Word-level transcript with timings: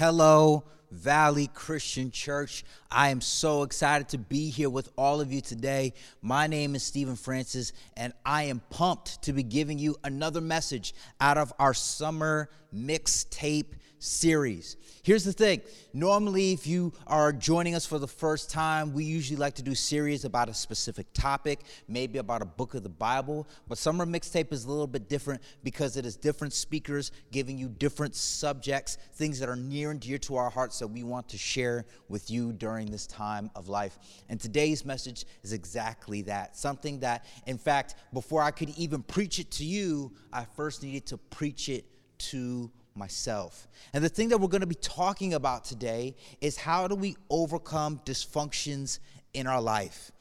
Hello, 0.00 0.64
Valley 0.90 1.50
Christian 1.52 2.10
Church. 2.10 2.64
I 2.90 3.10
am 3.10 3.20
so 3.20 3.64
excited 3.64 4.08
to 4.08 4.18
be 4.18 4.48
here 4.48 4.70
with 4.70 4.88
all 4.96 5.20
of 5.20 5.30
you 5.30 5.42
today. 5.42 5.92
My 6.22 6.46
name 6.46 6.74
is 6.74 6.82
Stephen 6.82 7.16
Francis, 7.16 7.74
and 7.98 8.14
I 8.24 8.44
am 8.44 8.62
pumped 8.70 9.20
to 9.24 9.34
be 9.34 9.42
giving 9.42 9.78
you 9.78 9.96
another 10.02 10.40
message 10.40 10.94
out 11.20 11.36
of 11.36 11.52
our 11.58 11.74
summer 11.74 12.48
mixtape 12.74 13.74
series. 14.00 14.76
Here's 15.02 15.24
the 15.24 15.32
thing 15.32 15.60
normally, 15.92 16.52
if 16.52 16.66
you 16.66 16.92
are 17.06 17.32
joining 17.32 17.74
us 17.74 17.86
for 17.86 17.98
the 17.98 18.08
first 18.08 18.50
time, 18.50 18.92
we 18.92 19.04
usually 19.04 19.36
like 19.36 19.54
to 19.54 19.62
do 19.62 19.74
series 19.74 20.24
about 20.24 20.48
a 20.48 20.54
specific 20.54 21.06
topic, 21.12 21.60
maybe 21.86 22.18
about 22.18 22.42
a 22.42 22.46
book 22.46 22.74
of 22.74 22.82
the 22.82 22.88
Bible. 22.88 23.46
But 23.68 23.78
Summer 23.78 24.04
Mixtape 24.04 24.52
is 24.52 24.64
a 24.64 24.68
little 24.68 24.86
bit 24.86 25.08
different 25.08 25.42
because 25.62 25.96
it 25.96 26.04
is 26.04 26.16
different 26.16 26.52
speakers 26.52 27.12
giving 27.30 27.58
you 27.58 27.68
different 27.68 28.14
subjects, 28.16 28.98
things 29.14 29.38
that 29.38 29.48
are 29.48 29.56
near 29.56 29.90
and 29.90 30.00
dear 30.00 30.18
to 30.18 30.36
our 30.36 30.50
hearts 30.50 30.78
that 30.78 30.88
we 30.88 31.02
want 31.02 31.28
to 31.28 31.38
share 31.38 31.84
with 32.08 32.30
you 32.30 32.52
during 32.52 32.90
this 32.90 33.06
time 33.06 33.50
of 33.54 33.68
life. 33.68 33.98
And 34.28 34.40
today's 34.40 34.84
message 34.84 35.24
is 35.42 35.52
exactly 35.52 36.22
that 36.22 36.56
something 36.56 37.00
that, 37.00 37.26
in 37.46 37.58
fact, 37.58 37.94
before 38.12 38.42
I 38.42 38.50
could 38.50 38.70
even 38.70 39.02
preach 39.02 39.38
it 39.38 39.50
to 39.52 39.64
you, 39.64 40.12
I 40.32 40.46
first 40.56 40.82
needed 40.82 41.06
to 41.06 41.18
preach 41.18 41.68
it 41.68 41.84
to 42.18 42.70
myself. 43.00 43.66
And 43.92 44.04
the 44.04 44.08
thing 44.08 44.28
that 44.28 44.38
we're 44.38 44.46
going 44.46 44.60
to 44.60 44.66
be 44.68 44.76
talking 44.76 45.34
about 45.34 45.64
today 45.64 46.14
is 46.40 46.56
how 46.56 46.86
do 46.86 46.94
we 46.94 47.16
overcome 47.28 48.00
dysfunctions 48.04 49.00
in 49.34 49.48
our 49.48 49.60
life? 49.60 50.12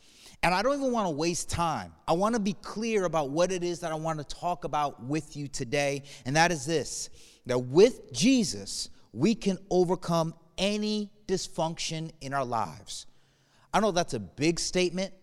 And 0.42 0.56
I 0.56 0.64
don't 0.64 0.80
even 0.80 0.92
want 0.92 1.06
to 1.06 1.12
waste 1.12 1.50
time. 1.50 1.94
I 2.08 2.14
want 2.14 2.34
to 2.34 2.40
be 2.40 2.54
clear 2.54 3.04
about 3.04 3.30
what 3.30 3.52
it 3.52 3.64
is 3.64 3.82
that 3.82 3.92
I 3.92 3.96
want 3.96 4.18
to 4.20 4.36
talk 4.36 4.64
about 4.64 5.04
with 5.04 5.36
you 5.36 5.48
today. 5.48 6.04
And 6.26 6.36
that 6.36 6.52
is 6.52 6.66
this 6.66 7.10
that 7.46 7.60
with 7.60 8.14
Jesus, 8.14 8.90
we 9.12 9.36
can 9.36 9.58
overcome 9.70 10.34
any 10.58 11.12
dysfunction 11.28 12.12
in 12.22 12.34
our 12.34 12.46
lives. 12.46 13.06
I 13.74 13.80
know 13.80 13.92
that's 13.92 14.14
a 14.14 14.20
big 14.20 14.60
statement, 14.60 15.14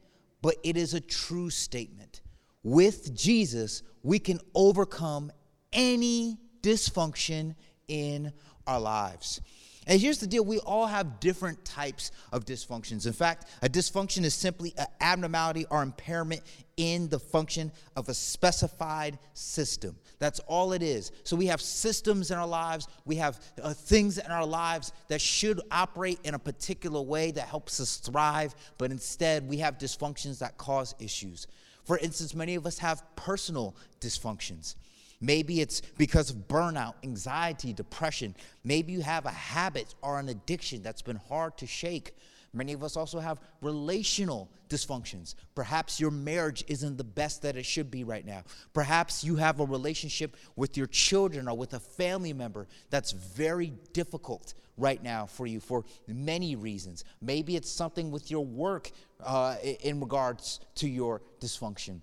but 0.42 0.56
it 0.62 0.76
is 0.76 0.94
a 0.94 1.00
true 1.00 1.50
statement. 1.50 2.20
With 2.62 3.14
Jesus, 3.14 3.82
we 4.02 4.18
can 4.18 4.40
overcome 4.54 5.32
any 5.72 6.38
dysfunction 6.66 7.54
in 7.86 8.32
our 8.66 8.80
lives. 8.80 9.40
And 9.88 10.00
here's 10.00 10.18
the 10.18 10.26
deal 10.26 10.44
we 10.44 10.58
all 10.58 10.86
have 10.86 11.20
different 11.20 11.64
types 11.64 12.10
of 12.32 12.44
dysfunctions. 12.44 13.06
In 13.06 13.12
fact, 13.12 13.46
a 13.62 13.68
dysfunction 13.68 14.24
is 14.24 14.34
simply 14.34 14.74
an 14.76 14.86
abnormality 15.00 15.64
or 15.70 15.80
impairment 15.80 16.42
in 16.76 17.08
the 17.08 17.20
function 17.20 17.70
of 17.94 18.08
a 18.08 18.14
specified 18.14 19.16
system. 19.32 19.96
That's 20.18 20.40
all 20.40 20.72
it 20.72 20.82
is. 20.82 21.12
So 21.22 21.36
we 21.36 21.46
have 21.46 21.60
systems 21.60 22.32
in 22.32 22.36
our 22.36 22.48
lives, 22.48 22.88
we 23.04 23.14
have 23.16 23.40
uh, 23.62 23.74
things 23.74 24.18
in 24.18 24.32
our 24.32 24.44
lives 24.44 24.92
that 25.06 25.20
should 25.20 25.60
operate 25.70 26.18
in 26.24 26.34
a 26.34 26.38
particular 26.38 27.00
way 27.00 27.30
that 27.30 27.46
helps 27.46 27.78
us 27.80 27.98
thrive, 27.98 28.56
but 28.78 28.90
instead 28.90 29.48
we 29.48 29.58
have 29.58 29.78
dysfunctions 29.78 30.40
that 30.40 30.58
cause 30.58 30.96
issues. 30.98 31.46
For 31.84 31.96
instance, 31.98 32.34
many 32.34 32.56
of 32.56 32.66
us 32.66 32.78
have 32.78 33.04
personal 33.14 33.76
dysfunctions. 34.00 34.74
Maybe 35.20 35.60
it's 35.60 35.80
because 35.96 36.30
of 36.30 36.48
burnout, 36.48 36.94
anxiety, 37.02 37.72
depression. 37.72 38.34
Maybe 38.64 38.92
you 38.92 39.00
have 39.00 39.26
a 39.26 39.30
habit 39.30 39.94
or 40.02 40.18
an 40.18 40.28
addiction 40.28 40.82
that's 40.82 41.02
been 41.02 41.20
hard 41.28 41.56
to 41.58 41.66
shake. 41.66 42.14
Many 42.52 42.72
of 42.72 42.82
us 42.82 42.96
also 42.96 43.18
have 43.18 43.40
relational 43.60 44.50
dysfunctions. 44.68 45.34
Perhaps 45.54 46.00
your 46.00 46.10
marriage 46.10 46.64
isn't 46.68 46.96
the 46.96 47.04
best 47.04 47.42
that 47.42 47.56
it 47.56 47.66
should 47.66 47.90
be 47.90 48.02
right 48.02 48.24
now. 48.24 48.42
Perhaps 48.72 49.22
you 49.22 49.36
have 49.36 49.60
a 49.60 49.64
relationship 49.64 50.36
with 50.56 50.76
your 50.76 50.86
children 50.86 51.48
or 51.48 51.56
with 51.56 51.74
a 51.74 51.80
family 51.80 52.32
member 52.32 52.66
that's 52.88 53.12
very 53.12 53.72
difficult 53.92 54.54
right 54.78 55.02
now 55.02 55.26
for 55.26 55.46
you 55.46 55.60
for 55.60 55.84
many 56.06 56.56
reasons. 56.56 57.04
Maybe 57.20 57.56
it's 57.56 57.70
something 57.70 58.10
with 58.10 58.30
your 58.30 58.44
work 58.44 58.90
uh, 59.24 59.56
in 59.80 60.00
regards 60.00 60.60
to 60.76 60.88
your 60.88 61.22
dysfunction. 61.40 62.00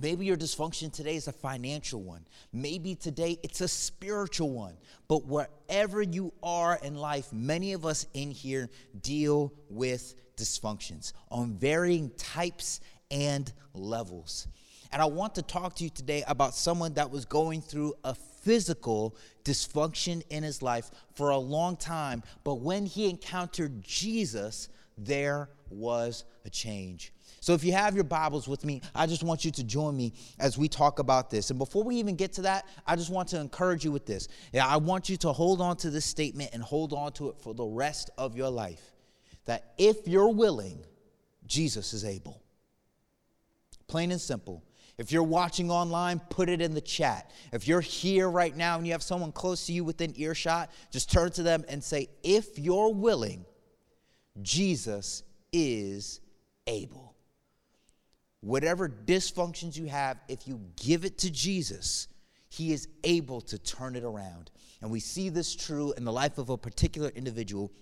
Maybe 0.00 0.24
your 0.24 0.36
dysfunction 0.36 0.92
today 0.92 1.16
is 1.16 1.28
a 1.28 1.32
financial 1.32 2.02
one. 2.02 2.26
Maybe 2.52 2.94
today 2.94 3.38
it's 3.42 3.60
a 3.60 3.68
spiritual 3.68 4.50
one. 4.50 4.74
But 5.06 5.26
wherever 5.26 6.02
you 6.02 6.32
are 6.42 6.78
in 6.82 6.96
life, 6.96 7.32
many 7.32 7.74
of 7.74 7.84
us 7.84 8.06
in 8.14 8.30
here 8.30 8.70
deal 9.00 9.52
with 9.68 10.14
dysfunctions 10.36 11.12
on 11.30 11.52
varying 11.52 12.10
types 12.16 12.80
and 13.10 13.52
levels. 13.74 14.48
And 14.92 15.00
I 15.00 15.06
want 15.06 15.34
to 15.36 15.42
talk 15.42 15.76
to 15.76 15.84
you 15.84 15.90
today 15.90 16.24
about 16.26 16.54
someone 16.54 16.94
that 16.94 17.10
was 17.10 17.24
going 17.24 17.62
through 17.62 17.94
a 18.04 18.14
physical 18.14 19.16
dysfunction 19.44 20.22
in 20.28 20.42
his 20.42 20.62
life 20.62 20.90
for 21.14 21.30
a 21.30 21.38
long 21.38 21.76
time, 21.76 22.22
but 22.44 22.56
when 22.56 22.84
he 22.86 23.08
encountered 23.08 23.82
Jesus, 23.82 24.68
there 24.98 25.48
was 25.72 26.24
a 26.44 26.50
change. 26.50 27.12
So 27.40 27.54
if 27.54 27.64
you 27.64 27.72
have 27.72 27.94
your 27.94 28.04
Bibles 28.04 28.46
with 28.46 28.64
me, 28.64 28.82
I 28.94 29.06
just 29.06 29.22
want 29.22 29.44
you 29.44 29.50
to 29.50 29.64
join 29.64 29.96
me 29.96 30.14
as 30.38 30.56
we 30.56 30.68
talk 30.68 31.00
about 31.00 31.28
this. 31.28 31.50
And 31.50 31.58
before 31.58 31.82
we 31.82 31.96
even 31.96 32.14
get 32.14 32.32
to 32.34 32.42
that, 32.42 32.66
I 32.86 32.94
just 32.94 33.10
want 33.10 33.28
to 33.30 33.40
encourage 33.40 33.84
you 33.84 33.90
with 33.90 34.06
this. 34.06 34.28
I 34.54 34.76
want 34.76 35.08
you 35.08 35.16
to 35.18 35.32
hold 35.32 35.60
on 35.60 35.76
to 35.78 35.90
this 35.90 36.04
statement 36.04 36.50
and 36.52 36.62
hold 36.62 36.92
on 36.92 37.12
to 37.14 37.30
it 37.30 37.36
for 37.40 37.52
the 37.52 37.64
rest 37.64 38.10
of 38.16 38.36
your 38.36 38.50
life. 38.50 38.92
That 39.46 39.72
if 39.76 40.06
you're 40.06 40.32
willing, 40.32 40.84
Jesus 41.46 41.94
is 41.94 42.04
able. 42.04 42.42
Plain 43.88 44.12
and 44.12 44.20
simple. 44.20 44.62
If 44.98 45.10
you're 45.10 45.22
watching 45.22 45.70
online, 45.70 46.20
put 46.30 46.48
it 46.48 46.60
in 46.60 46.74
the 46.74 46.80
chat. 46.80 47.30
If 47.52 47.66
you're 47.66 47.80
here 47.80 48.30
right 48.30 48.56
now 48.56 48.76
and 48.76 48.86
you 48.86 48.92
have 48.92 49.02
someone 49.02 49.32
close 49.32 49.66
to 49.66 49.72
you 49.72 49.84
within 49.84 50.12
earshot, 50.16 50.70
just 50.90 51.10
turn 51.10 51.32
to 51.32 51.42
them 51.42 51.64
and 51.68 51.82
say, 51.82 52.08
If 52.22 52.58
you're 52.58 52.92
willing, 52.92 53.44
Jesus 54.42 55.24
is 55.52 56.20
able 56.66 57.12
whatever 58.42 58.88
dysfunctions 58.88 59.76
you 59.76 59.86
have, 59.86 60.18
if 60.28 60.46
you 60.46 60.60
give 60.76 61.04
it 61.04 61.16
to 61.18 61.30
Jesus, 61.30 62.08
He 62.50 62.72
is 62.72 62.88
able 63.04 63.40
to 63.42 63.58
turn 63.58 63.96
it 63.96 64.04
around. 64.04 64.50
And 64.82 64.90
we 64.90 65.00
see 65.00 65.30
this 65.30 65.54
true 65.54 65.94
in 65.96 66.04
the 66.04 66.12
life 66.12 66.38
of 66.38 66.50
a 66.50 66.58
particular 66.58 67.08
individual 67.14 67.72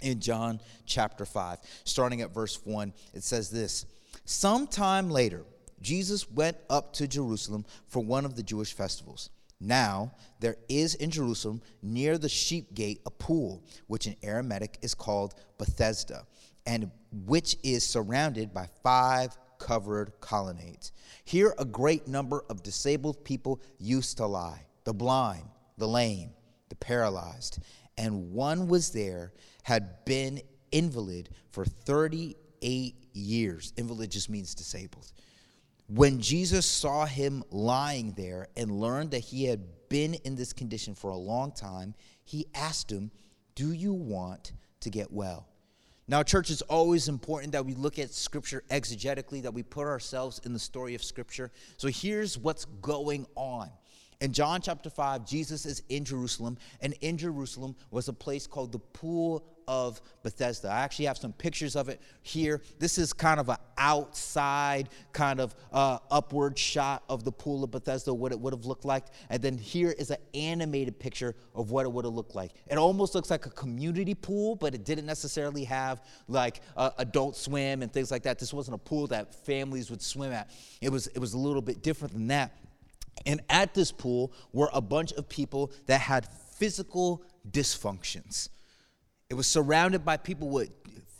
in 0.00 0.20
John 0.20 0.60
chapter 0.86 1.24
5. 1.26 1.58
Starting 1.84 2.22
at 2.22 2.32
verse 2.32 2.60
1, 2.64 2.92
it 3.12 3.24
says 3.24 3.50
this 3.50 3.84
Sometime 4.24 5.10
later, 5.10 5.44
Jesus 5.82 6.30
went 6.30 6.56
up 6.70 6.92
to 6.94 7.06
Jerusalem 7.06 7.64
for 7.88 8.00
one 8.00 8.24
of 8.24 8.36
the 8.36 8.42
Jewish 8.42 8.72
festivals. 8.72 9.30
Now, 9.60 10.12
there 10.38 10.56
is 10.68 10.94
in 10.94 11.10
Jerusalem 11.10 11.60
near 11.82 12.16
the 12.16 12.28
sheep 12.28 12.74
gate 12.74 13.00
a 13.06 13.10
pool, 13.10 13.64
which 13.88 14.06
in 14.06 14.14
Aramaic 14.22 14.78
is 14.82 14.94
called 14.94 15.34
Bethesda, 15.58 16.26
and 16.68 16.90
which 17.24 17.56
is 17.64 17.82
surrounded 17.82 18.52
by 18.52 18.68
five 18.82 19.36
covered 19.58 20.12
colonnades. 20.20 20.92
Here, 21.24 21.54
a 21.58 21.64
great 21.64 22.06
number 22.06 22.44
of 22.50 22.62
disabled 22.62 23.24
people 23.24 23.60
used 23.78 24.18
to 24.18 24.26
lie 24.26 24.66
the 24.84 24.92
blind, 24.92 25.48
the 25.78 25.88
lame, 25.88 26.30
the 26.68 26.76
paralyzed. 26.76 27.58
And 27.96 28.32
one 28.32 28.68
was 28.68 28.90
there, 28.90 29.32
had 29.62 30.04
been 30.04 30.40
invalid 30.70 31.30
for 31.50 31.64
38 31.64 32.94
years. 33.14 33.72
Invalid 33.76 34.10
just 34.10 34.30
means 34.30 34.54
disabled. 34.54 35.10
When 35.88 36.20
Jesus 36.20 36.66
saw 36.66 37.06
him 37.06 37.42
lying 37.50 38.12
there 38.12 38.48
and 38.56 38.70
learned 38.70 39.12
that 39.12 39.20
he 39.20 39.46
had 39.46 39.62
been 39.88 40.14
in 40.14 40.36
this 40.36 40.52
condition 40.52 40.94
for 40.94 41.10
a 41.10 41.16
long 41.16 41.50
time, 41.52 41.94
he 42.24 42.46
asked 42.54 42.92
him, 42.92 43.10
Do 43.54 43.72
you 43.72 43.94
want 43.94 44.52
to 44.80 44.90
get 44.90 45.10
well? 45.10 45.48
Now, 46.10 46.22
church, 46.22 46.50
it's 46.50 46.62
always 46.62 47.08
important 47.08 47.52
that 47.52 47.66
we 47.66 47.74
look 47.74 47.98
at 47.98 48.10
Scripture 48.10 48.64
exegetically, 48.70 49.42
that 49.42 49.52
we 49.52 49.62
put 49.62 49.86
ourselves 49.86 50.40
in 50.44 50.54
the 50.54 50.58
story 50.58 50.94
of 50.94 51.04
Scripture. 51.04 51.50
So 51.76 51.88
here's 51.88 52.38
what's 52.38 52.64
going 52.64 53.26
on. 53.34 53.68
In 54.22 54.32
John 54.32 54.62
chapter 54.62 54.88
5, 54.88 55.26
Jesus 55.26 55.66
is 55.66 55.82
in 55.90 56.04
Jerusalem, 56.04 56.56
and 56.80 56.94
in 57.02 57.18
Jerusalem 57.18 57.76
was 57.90 58.08
a 58.08 58.14
place 58.14 58.46
called 58.46 58.72
the 58.72 58.78
Pool 58.78 59.44
of 59.68 60.00
Bethesda. 60.22 60.68
I 60.68 60.80
actually 60.80 61.04
have 61.04 61.18
some 61.18 61.34
pictures 61.34 61.76
of 61.76 61.88
it 61.90 62.00
here. 62.22 62.62
This 62.78 62.96
is 62.96 63.12
kind 63.12 63.38
of 63.38 63.50
an 63.50 63.58
outside, 63.76 64.88
kind 65.12 65.40
of 65.40 65.54
uh, 65.72 65.98
upward 66.10 66.58
shot 66.58 67.04
of 67.08 67.22
the 67.22 67.30
Pool 67.30 67.62
of 67.62 67.70
Bethesda, 67.70 68.12
what 68.12 68.32
it 68.32 68.40
would 68.40 68.54
have 68.54 68.64
looked 68.64 68.86
like. 68.86 69.04
And 69.28 69.40
then 69.42 69.58
here 69.58 69.94
is 69.96 70.10
an 70.10 70.16
animated 70.34 70.98
picture 70.98 71.36
of 71.54 71.70
what 71.70 71.84
it 71.84 71.92
would 71.92 72.06
have 72.06 72.14
looked 72.14 72.34
like. 72.34 72.52
It 72.66 72.78
almost 72.78 73.14
looks 73.14 73.30
like 73.30 73.44
a 73.44 73.50
community 73.50 74.14
pool, 74.14 74.56
but 74.56 74.74
it 74.74 74.84
didn't 74.84 75.06
necessarily 75.06 75.64
have 75.64 76.02
like 76.26 76.62
uh, 76.76 76.90
adult 76.98 77.36
swim 77.36 77.82
and 77.82 77.92
things 77.92 78.10
like 78.10 78.22
that. 78.22 78.38
This 78.38 78.54
wasn't 78.54 78.74
a 78.74 78.78
pool 78.78 79.06
that 79.08 79.34
families 79.44 79.90
would 79.90 80.02
swim 80.02 80.32
at. 80.32 80.50
It 80.80 80.90
was, 80.90 81.08
it 81.08 81.18
was 81.18 81.34
a 81.34 81.38
little 81.38 81.62
bit 81.62 81.82
different 81.82 82.14
than 82.14 82.28
that. 82.28 82.52
And 83.26 83.42
at 83.50 83.74
this 83.74 83.92
pool 83.92 84.32
were 84.52 84.70
a 84.72 84.80
bunch 84.80 85.12
of 85.12 85.28
people 85.28 85.72
that 85.86 86.00
had 86.00 86.26
physical 86.56 87.22
dysfunctions. 87.50 88.48
It 89.30 89.34
was 89.34 89.46
surrounded 89.46 90.06
by 90.06 90.16
people 90.16 90.48
with 90.48 90.70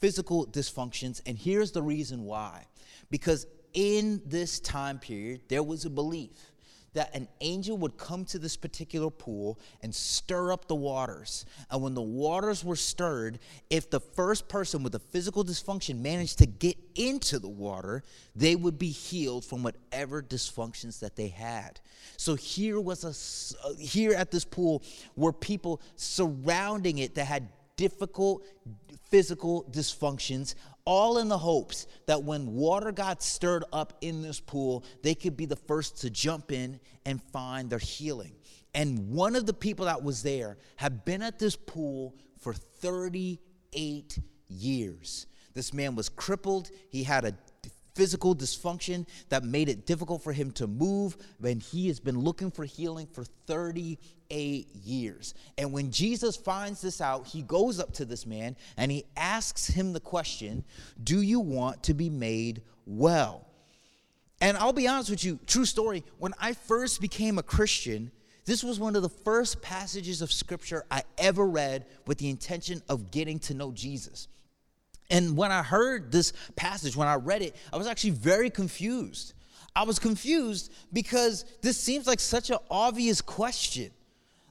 physical 0.00 0.46
dysfunctions. 0.46 1.20
And 1.26 1.36
here's 1.36 1.72
the 1.72 1.82
reason 1.82 2.24
why 2.24 2.64
because 3.10 3.46
in 3.74 4.22
this 4.24 4.60
time 4.60 4.98
period, 4.98 5.42
there 5.48 5.62
was 5.62 5.84
a 5.84 5.90
belief 5.90 6.30
that 6.94 7.14
an 7.14 7.28
angel 7.42 7.76
would 7.76 7.98
come 7.98 8.24
to 8.24 8.38
this 8.38 8.56
particular 8.56 9.10
pool 9.10 9.58
and 9.82 9.94
stir 9.94 10.52
up 10.52 10.66
the 10.68 10.74
waters. 10.74 11.44
And 11.70 11.82
when 11.82 11.94
the 11.94 12.02
waters 12.02 12.64
were 12.64 12.76
stirred, 12.76 13.38
if 13.68 13.90
the 13.90 14.00
first 14.00 14.48
person 14.48 14.82
with 14.82 14.94
a 14.94 14.98
physical 14.98 15.44
dysfunction 15.44 16.00
managed 16.00 16.38
to 16.38 16.46
get 16.46 16.76
into 16.94 17.38
the 17.38 17.48
water, 17.48 18.02
they 18.34 18.56
would 18.56 18.78
be 18.78 18.88
healed 18.88 19.44
from 19.44 19.62
whatever 19.62 20.22
dysfunctions 20.22 20.98
that 21.00 21.14
they 21.14 21.28
had. 21.28 21.78
So 22.16 22.34
here 22.34 22.80
was 22.80 23.04
a 23.04 23.68
uh, 23.68 23.74
here 23.74 24.14
at 24.14 24.30
this 24.30 24.44
pool 24.44 24.82
were 25.14 25.32
people 25.32 25.82
surrounding 25.96 26.98
it 26.98 27.14
that 27.16 27.26
had 27.26 27.48
difficult 27.78 28.44
physical 29.08 29.64
dysfunctions 29.70 30.54
all 30.84 31.18
in 31.18 31.28
the 31.28 31.38
hopes 31.38 31.86
that 32.06 32.22
when 32.22 32.54
water 32.54 32.92
got 32.92 33.22
stirred 33.22 33.64
up 33.74 33.92
in 34.00 34.22
this 34.22 34.40
pool, 34.40 34.84
they 35.02 35.14
could 35.14 35.36
be 35.36 35.44
the 35.46 35.56
first 35.56 36.00
to 36.00 36.10
jump 36.10 36.50
in 36.50 36.80
and 37.06 37.22
find 37.24 37.68
their 37.68 37.78
healing. 37.78 38.32
And 38.74 39.10
one 39.10 39.36
of 39.36 39.44
the 39.44 39.52
people 39.52 39.84
that 39.84 40.02
was 40.02 40.22
there 40.22 40.56
had 40.76 41.04
been 41.04 41.22
at 41.22 41.38
this 41.38 41.56
pool 41.56 42.14
for 42.38 42.54
38 42.54 44.18
years. 44.48 45.26
This 45.52 45.74
man 45.74 45.94
was 45.94 46.08
crippled, 46.08 46.70
he 46.88 47.02
had 47.02 47.24
a 47.24 47.34
physical 47.98 48.32
dysfunction 48.32 49.04
that 49.28 49.42
made 49.42 49.68
it 49.68 49.84
difficult 49.84 50.22
for 50.22 50.32
him 50.32 50.52
to 50.52 50.68
move, 50.68 51.16
and 51.42 51.60
he 51.60 51.88
has 51.88 51.98
been 51.98 52.16
looking 52.16 52.48
for 52.48 52.64
healing 52.64 53.08
for 53.12 53.24
38 53.48 54.68
years. 54.84 55.34
And 55.58 55.72
when 55.72 55.90
Jesus 55.90 56.36
finds 56.36 56.80
this 56.80 57.00
out, 57.00 57.26
he 57.26 57.42
goes 57.42 57.80
up 57.80 57.92
to 57.94 58.04
this 58.04 58.24
man 58.24 58.54
and 58.76 58.92
he 58.92 59.04
asks 59.16 59.66
him 59.66 59.92
the 59.92 59.98
question 59.98 60.64
Do 61.02 61.20
you 61.20 61.40
want 61.40 61.82
to 61.82 61.94
be 61.94 62.08
made 62.08 62.62
well? 62.86 63.48
And 64.40 64.56
I'll 64.56 64.72
be 64.72 64.86
honest 64.86 65.10
with 65.10 65.24
you, 65.24 65.40
true 65.48 65.64
story, 65.64 66.04
when 66.18 66.34
I 66.40 66.52
first 66.52 67.00
became 67.00 67.36
a 67.36 67.42
Christian, 67.42 68.12
this 68.44 68.62
was 68.62 68.78
one 68.78 68.94
of 68.94 69.02
the 69.02 69.08
first 69.08 69.60
passages 69.60 70.22
of 70.22 70.30
scripture 70.30 70.84
I 70.88 71.02
ever 71.18 71.44
read 71.44 71.86
with 72.06 72.18
the 72.18 72.30
intention 72.30 72.80
of 72.88 73.10
getting 73.10 73.40
to 73.40 73.54
know 73.54 73.72
Jesus. 73.72 74.28
And 75.10 75.36
when 75.36 75.50
I 75.50 75.62
heard 75.62 76.12
this 76.12 76.32
passage, 76.54 76.96
when 76.96 77.08
I 77.08 77.14
read 77.14 77.42
it, 77.42 77.56
I 77.72 77.76
was 77.76 77.86
actually 77.86 78.10
very 78.10 78.50
confused. 78.50 79.34
I 79.74 79.84
was 79.84 79.98
confused 79.98 80.72
because 80.92 81.44
this 81.62 81.78
seems 81.78 82.06
like 82.06 82.20
such 82.20 82.50
an 82.50 82.58
obvious 82.70 83.20
question. 83.20 83.90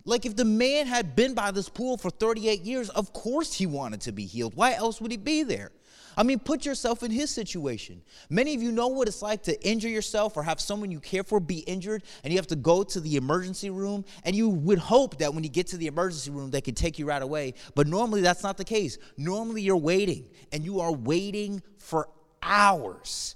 Like 0.08 0.26
if 0.26 0.38
the 0.38 0.46
man 0.46 0.88
had 0.88 1.18
been 1.18 1.34
by 1.34 1.52
this 1.52 1.68
pool 1.68 1.98
for 1.98 2.10
38 2.10 2.62
years, 2.62 2.90
of 2.90 3.12
course 3.12 3.54
he 3.54 3.66
wanted 3.66 4.00
to 4.02 4.14
be 4.14 4.26
healed. 4.26 4.56
Why 4.56 4.74
else 4.74 5.02
would 5.02 5.12
he 5.12 5.18
be 5.18 5.44
there? 5.44 5.72
I 6.16 6.24
mean, 6.24 6.40
put 6.40 6.66
yourself 6.66 7.04
in 7.04 7.12
his 7.12 7.30
situation. 7.30 8.02
Many 8.30 8.56
of 8.56 8.64
you 8.64 8.72
know 8.72 8.88
what 8.88 9.10
it's 9.10 9.22
like 9.22 9.44
to 9.44 9.68
injure 9.68 9.90
yourself 9.90 10.38
or 10.38 10.44
have 10.44 10.62
someone 10.62 10.92
you 10.92 11.02
care 11.02 11.24
for 11.24 11.40
be 11.42 11.60
injured, 11.60 12.04
and 12.24 12.34
you 12.34 12.40
have 12.40 12.48
to 12.48 12.56
go 12.56 12.84
to 12.84 13.00
the 13.02 13.18
emergency 13.18 13.70
room. 13.70 14.04
And 14.24 14.34
you 14.34 14.50
would 14.50 14.80
hope 14.80 15.20
that 15.20 15.36
when 15.36 15.44
you 15.44 15.50
get 15.50 15.68
to 15.68 15.78
the 15.78 15.86
emergency 15.86 16.32
room, 16.32 16.50
they 16.50 16.62
can 16.62 16.74
take 16.74 16.98
you 16.98 17.06
right 17.06 17.22
away. 17.22 17.54
But 17.76 17.86
normally, 17.86 18.22
that's 18.22 18.42
not 18.42 18.58
the 18.58 18.64
case. 18.64 18.98
Normally, 19.18 19.62
you're 19.62 19.78
waiting, 19.78 20.26
and 20.52 20.64
you 20.64 20.80
are 20.80 20.92
waiting 20.92 21.62
for 21.78 22.10
hours. 22.42 23.36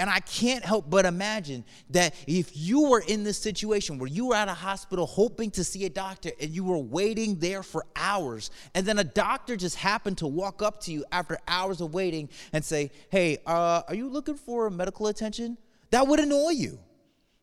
And 0.00 0.08
I 0.08 0.20
can't 0.20 0.64
help 0.64 0.88
but 0.88 1.04
imagine 1.04 1.62
that 1.90 2.14
if 2.26 2.56
you 2.56 2.88
were 2.88 3.04
in 3.06 3.22
this 3.22 3.36
situation 3.36 3.98
where 3.98 4.08
you 4.08 4.28
were 4.28 4.34
at 4.34 4.48
a 4.48 4.54
hospital 4.54 5.04
hoping 5.04 5.50
to 5.50 5.62
see 5.62 5.84
a 5.84 5.90
doctor 5.90 6.30
and 6.40 6.48
you 6.48 6.64
were 6.64 6.78
waiting 6.78 7.38
there 7.38 7.62
for 7.62 7.84
hours, 7.94 8.50
and 8.74 8.86
then 8.86 8.98
a 8.98 9.04
doctor 9.04 9.56
just 9.56 9.76
happened 9.76 10.16
to 10.16 10.26
walk 10.26 10.62
up 10.62 10.80
to 10.84 10.92
you 10.92 11.04
after 11.12 11.36
hours 11.46 11.82
of 11.82 11.92
waiting 11.92 12.30
and 12.54 12.64
say, 12.64 12.90
Hey, 13.10 13.42
uh, 13.46 13.82
are 13.86 13.94
you 13.94 14.08
looking 14.08 14.36
for 14.36 14.70
medical 14.70 15.06
attention? 15.08 15.58
That 15.90 16.06
would 16.06 16.18
annoy 16.18 16.52
you. 16.52 16.78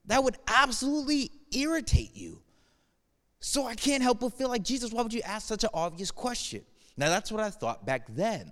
That 0.07 0.23
would 0.23 0.37
absolutely 0.47 1.29
irritate 1.51 2.15
you. 2.15 2.41
So 3.39 3.67
I 3.67 3.75
can't 3.75 4.01
help 4.01 4.21
but 4.21 4.33
feel 4.33 4.49
like, 4.49 4.63
Jesus, 4.63 4.91
why 4.91 5.03
would 5.03 5.13
you 5.13 5.21
ask 5.21 5.47
such 5.47 5.63
an 5.63 5.69
obvious 5.75 6.09
question? 6.09 6.63
Now, 6.97 7.09
that's 7.09 7.31
what 7.31 7.39
I 7.39 7.51
thought 7.51 7.85
back 7.85 8.07
then. 8.09 8.51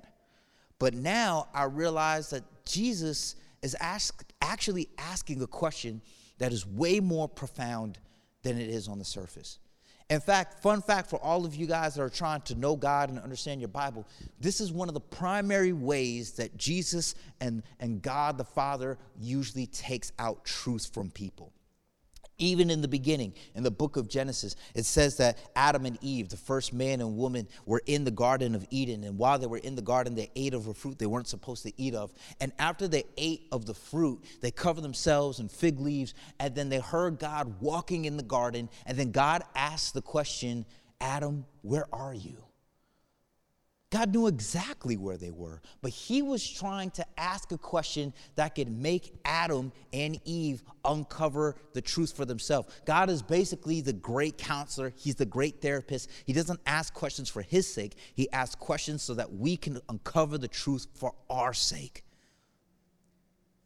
But 0.77 0.93
now 0.93 1.47
I 1.55 1.63
realize 1.63 2.29
that 2.29 2.43
Jesus 2.65 3.35
is 3.65 3.75
ask, 3.81 4.23
actually 4.41 4.88
asking 4.97 5.41
a 5.41 5.47
question 5.47 6.01
that 6.38 6.53
is 6.53 6.65
way 6.65 7.00
more 7.00 7.27
profound 7.27 7.97
than 8.44 8.57
it 8.57 8.69
is 8.69 8.88
on 8.88 9.00
the 9.00 9.06
surface. 9.06 9.59
In 10.09 10.19
fact, 10.19 10.62
fun 10.62 10.83
fact 10.83 11.09
for 11.09 11.17
all 11.19 11.45
of 11.45 11.56
you 11.56 11.65
guys 11.65 11.95
that 11.95 12.01
are 12.03 12.09
trying 12.09 12.41
to 12.41 12.56
know 12.56 12.75
God 12.75 13.09
and 13.09 13.17
understand 13.17 13.59
your 13.59 13.69
Bible, 13.69 14.06
this 14.39 14.62
is 14.62 14.71
one 14.71 14.88
of 14.88 14.94
the 14.94 15.00
primary 15.00 15.73
ways 15.73 16.33
that 16.33 16.56
Jesus 16.56 17.15
and, 17.41 17.63
and 17.79 18.03
God 18.03 18.38
the 18.38 18.44
Father 18.44 19.00
usually 19.19 19.65
takes 19.65 20.12
out 20.19 20.45
truth 20.45 20.91
from 20.94 21.09
people. 21.09 21.51
Even 22.37 22.69
in 22.69 22.81
the 22.81 22.87
beginning, 22.87 23.33
in 23.53 23.63
the 23.63 23.71
book 23.71 23.95
of 23.95 24.09
Genesis, 24.09 24.55
it 24.73 24.85
says 24.85 25.17
that 25.17 25.37
Adam 25.55 25.85
and 25.85 25.97
Eve, 26.01 26.29
the 26.29 26.37
first 26.37 26.73
man 26.73 26.99
and 26.99 27.15
woman, 27.17 27.47
were 27.65 27.81
in 27.85 28.03
the 28.03 28.11
Garden 28.11 28.55
of 28.55 28.65
Eden. 28.69 29.03
And 29.05 29.17
while 29.17 29.39
they 29.39 29.47
were 29.47 29.57
in 29.57 29.75
the 29.75 29.81
garden, 29.81 30.15
they 30.15 30.29
ate 30.35 30.53
of 30.53 30.67
a 30.67 30.73
fruit 30.73 30.99
they 30.99 31.05
weren't 31.05 31.27
supposed 31.27 31.63
to 31.63 31.71
eat 31.81 31.95
of. 31.95 32.13
And 32.41 32.51
after 32.59 32.87
they 32.87 33.05
ate 33.17 33.47
of 33.51 33.65
the 33.65 33.73
fruit, 33.73 34.23
they 34.41 34.51
covered 34.51 34.81
themselves 34.81 35.39
in 35.39 35.47
fig 35.47 35.79
leaves. 35.79 36.13
And 36.39 36.53
then 36.53 36.69
they 36.69 36.79
heard 36.79 37.19
God 37.19 37.61
walking 37.61 38.05
in 38.05 38.17
the 38.17 38.23
garden. 38.23 38.69
And 38.85 38.97
then 38.97 39.11
God 39.11 39.43
asked 39.55 39.93
the 39.93 40.01
question, 40.01 40.65
Adam, 40.99 41.45
where 41.61 41.88
are 41.93 42.13
you? 42.13 42.43
God 43.95 44.13
knew 44.13 44.27
exactly 44.27 44.97
where 44.97 45.15
they 45.15 45.31
were, 45.31 45.62
but 45.81 45.89
he 45.89 46.21
was 46.21 46.45
trying 46.45 46.92
to 46.92 47.06
ask 47.18 47.53
a 47.53 47.57
question 47.57 48.13
that 48.36 48.53
could 48.53 48.69
make 48.69 49.13
Adam 49.24 49.71
and 49.94 50.19
Eve 50.25 50.63
uncover 50.83 51.56
the 51.71 51.81
truth 51.81 52.13
for 52.13 52.25
themselves. 52.25 52.68
God 52.83 53.09
is 53.09 53.21
basically 53.21 53.80
the 53.80 53.94
great 53.94 54.38
counselor, 54.38 54.92
he's 54.97 55.15
the 55.15 55.25
great 55.25 55.62
therapist. 55.62 56.12
He 56.25 56.33
doesn't 56.33 56.59
ask 56.65 56.94
questions 56.94 57.30
for 57.30 57.42
his 57.42 57.74
sake, 57.74 57.95
he 58.15 58.30
asks 58.33 58.56
questions 58.56 59.01
so 59.01 59.13
that 59.13 59.31
we 59.31 59.56
can 59.56 59.80
uncover 59.88 60.38
the 60.38 60.50
truth 60.50 60.88
for 60.94 61.15
our 61.30 61.53
sake. 61.53 62.03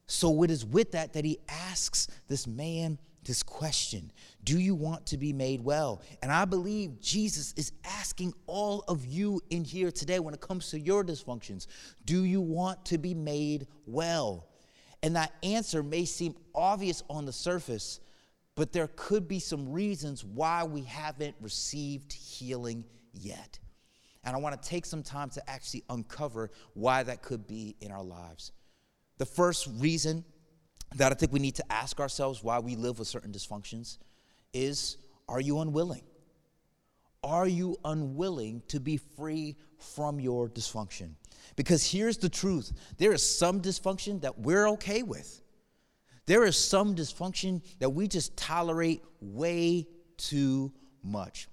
So 0.05 0.43
it 0.43 0.51
is 0.51 0.63
with 0.63 0.91
that 0.91 1.13
that 1.13 1.25
he 1.25 1.39
asks 1.49 2.07
this 2.27 2.45
man 2.45 2.99
this 3.23 3.43
question 3.43 4.11
Do 4.43 4.59
you 4.59 4.75
want 4.75 5.05
to 5.07 5.17
be 5.17 5.33
made 5.33 5.61
well? 5.61 6.01
And 6.21 6.31
I 6.31 6.45
believe 6.45 6.99
Jesus 6.99 7.53
is 7.57 7.71
asking 7.83 8.33
all 8.47 8.83
of 8.87 9.05
you 9.05 9.41
in 9.49 9.63
here 9.63 9.91
today 9.91 10.19
when 10.19 10.33
it 10.33 10.41
comes 10.41 10.69
to 10.71 10.79
your 10.79 11.03
dysfunctions 11.03 11.67
Do 12.05 12.23
you 12.23 12.41
want 12.41 12.85
to 12.85 12.97
be 12.97 13.13
made 13.13 13.67
well? 13.85 14.47
And 15.01 15.15
that 15.15 15.33
answer 15.43 15.81
may 15.81 16.05
seem 16.05 16.35
obvious 16.53 17.03
on 17.09 17.25
the 17.25 17.31
surface, 17.31 17.99
but 18.55 18.73
there 18.73 18.89
could 18.95 19.27
be 19.27 19.39
some 19.39 19.71
reasons 19.71 20.25
why 20.25 20.63
we 20.63 20.81
haven't 20.81 21.35
received 21.39 22.11
healing 22.11 22.83
yet. 23.13 23.59
And 24.25 24.35
I 24.35 24.39
want 24.39 24.61
to 24.61 24.69
take 24.69 24.85
some 24.85 25.01
time 25.01 25.29
to 25.31 25.49
actually 25.49 25.83
uncover 25.89 26.51
why 26.73 27.03
that 27.03 27.21
could 27.21 27.47
be 27.47 27.77
in 27.79 27.91
our 27.91 28.03
lives. 28.03 28.51
The 29.17 29.25
first 29.25 29.69
reason 29.77 30.25
that 30.95 31.11
I 31.11 31.15
think 31.15 31.31
we 31.31 31.39
need 31.39 31.55
to 31.55 31.71
ask 31.71 31.99
ourselves 31.99 32.43
why 32.43 32.59
we 32.59 32.75
live 32.75 32.99
with 32.99 33.07
certain 33.07 33.31
dysfunctions 33.31 33.97
is 34.53 34.97
are 35.27 35.39
you 35.39 35.59
unwilling? 35.59 36.03
Are 37.23 37.47
you 37.47 37.77
unwilling 37.85 38.63
to 38.69 38.79
be 38.79 38.97
free 38.97 39.55
from 39.77 40.19
your 40.19 40.49
dysfunction? 40.49 41.11
Because 41.55 41.89
here's 41.89 42.17
the 42.17 42.29
truth 42.29 42.71
there 42.97 43.13
is 43.13 43.37
some 43.37 43.61
dysfunction 43.61 44.21
that 44.21 44.39
we're 44.39 44.67
okay 44.69 45.03
with. 45.03 45.41
There 46.25 46.45
is 46.45 46.57
some 46.57 46.95
dysfunction 46.95 47.61
that 47.79 47.89
we 47.89 48.07
just 48.07 48.37
tolerate 48.37 49.03
way 49.19 49.87
too 50.17 50.71
much. 51.03 51.47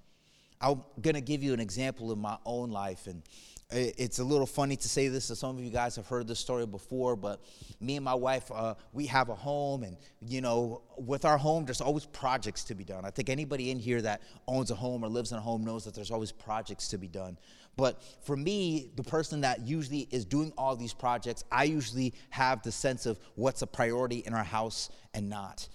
I'm 0.61 0.83
gonna 1.01 1.21
give 1.21 1.43
you 1.43 1.53
an 1.53 1.59
example 1.59 2.11
in 2.11 2.19
my 2.19 2.37
own 2.45 2.69
life, 2.71 3.07
and 3.07 3.23
it's 3.69 4.19
a 4.19 4.23
little 4.23 4.45
funny 4.45 4.77
to 4.77 4.87
say 4.87 5.09
this, 5.09 5.25
so 5.25 5.33
some 5.33 5.57
of 5.57 5.63
you 5.63 5.69
guys 5.69 5.97
have 5.97 6.07
heard 6.07 6.25
this 6.25 6.39
story 6.39 6.65
before, 6.65 7.17
but 7.17 7.41
me 7.81 7.97
and 7.97 8.05
my 8.05 8.13
wife, 8.13 8.49
uh, 8.53 8.75
we 8.93 9.05
have 9.07 9.27
a 9.27 9.35
home, 9.35 9.83
and 9.83 9.97
you 10.25 10.39
know, 10.39 10.83
with 10.97 11.25
our 11.25 11.37
home, 11.37 11.65
there's 11.65 11.81
always 11.81 12.05
projects 12.05 12.63
to 12.65 12.75
be 12.75 12.85
done. 12.85 13.03
I 13.03 13.09
think 13.09 13.29
anybody 13.29 13.69
in 13.71 13.77
here 13.77 14.01
that 14.03 14.21
owns 14.47 14.71
a 14.71 14.75
home 14.75 15.03
or 15.03 15.09
lives 15.09 15.33
in 15.33 15.37
a 15.37 15.41
home 15.41 15.65
knows 15.65 15.83
that 15.83 15.93
there's 15.93 16.11
always 16.11 16.31
projects 16.31 16.87
to 16.89 16.97
be 16.97 17.09
done. 17.09 17.37
But 17.75 18.01
for 18.23 18.37
me, 18.37 18.89
the 18.95 19.03
person 19.03 19.41
that 19.41 19.67
usually 19.67 20.07
is 20.11 20.23
doing 20.23 20.53
all 20.57 20.75
these 20.75 20.93
projects, 20.93 21.43
I 21.51 21.65
usually 21.65 22.13
have 22.29 22.63
the 22.63 22.71
sense 22.71 23.05
of 23.05 23.19
what's 23.35 23.61
a 23.61 23.67
priority 23.67 24.19
in 24.19 24.33
our 24.33 24.45
house 24.45 24.89
and 25.13 25.29
not 25.29 25.67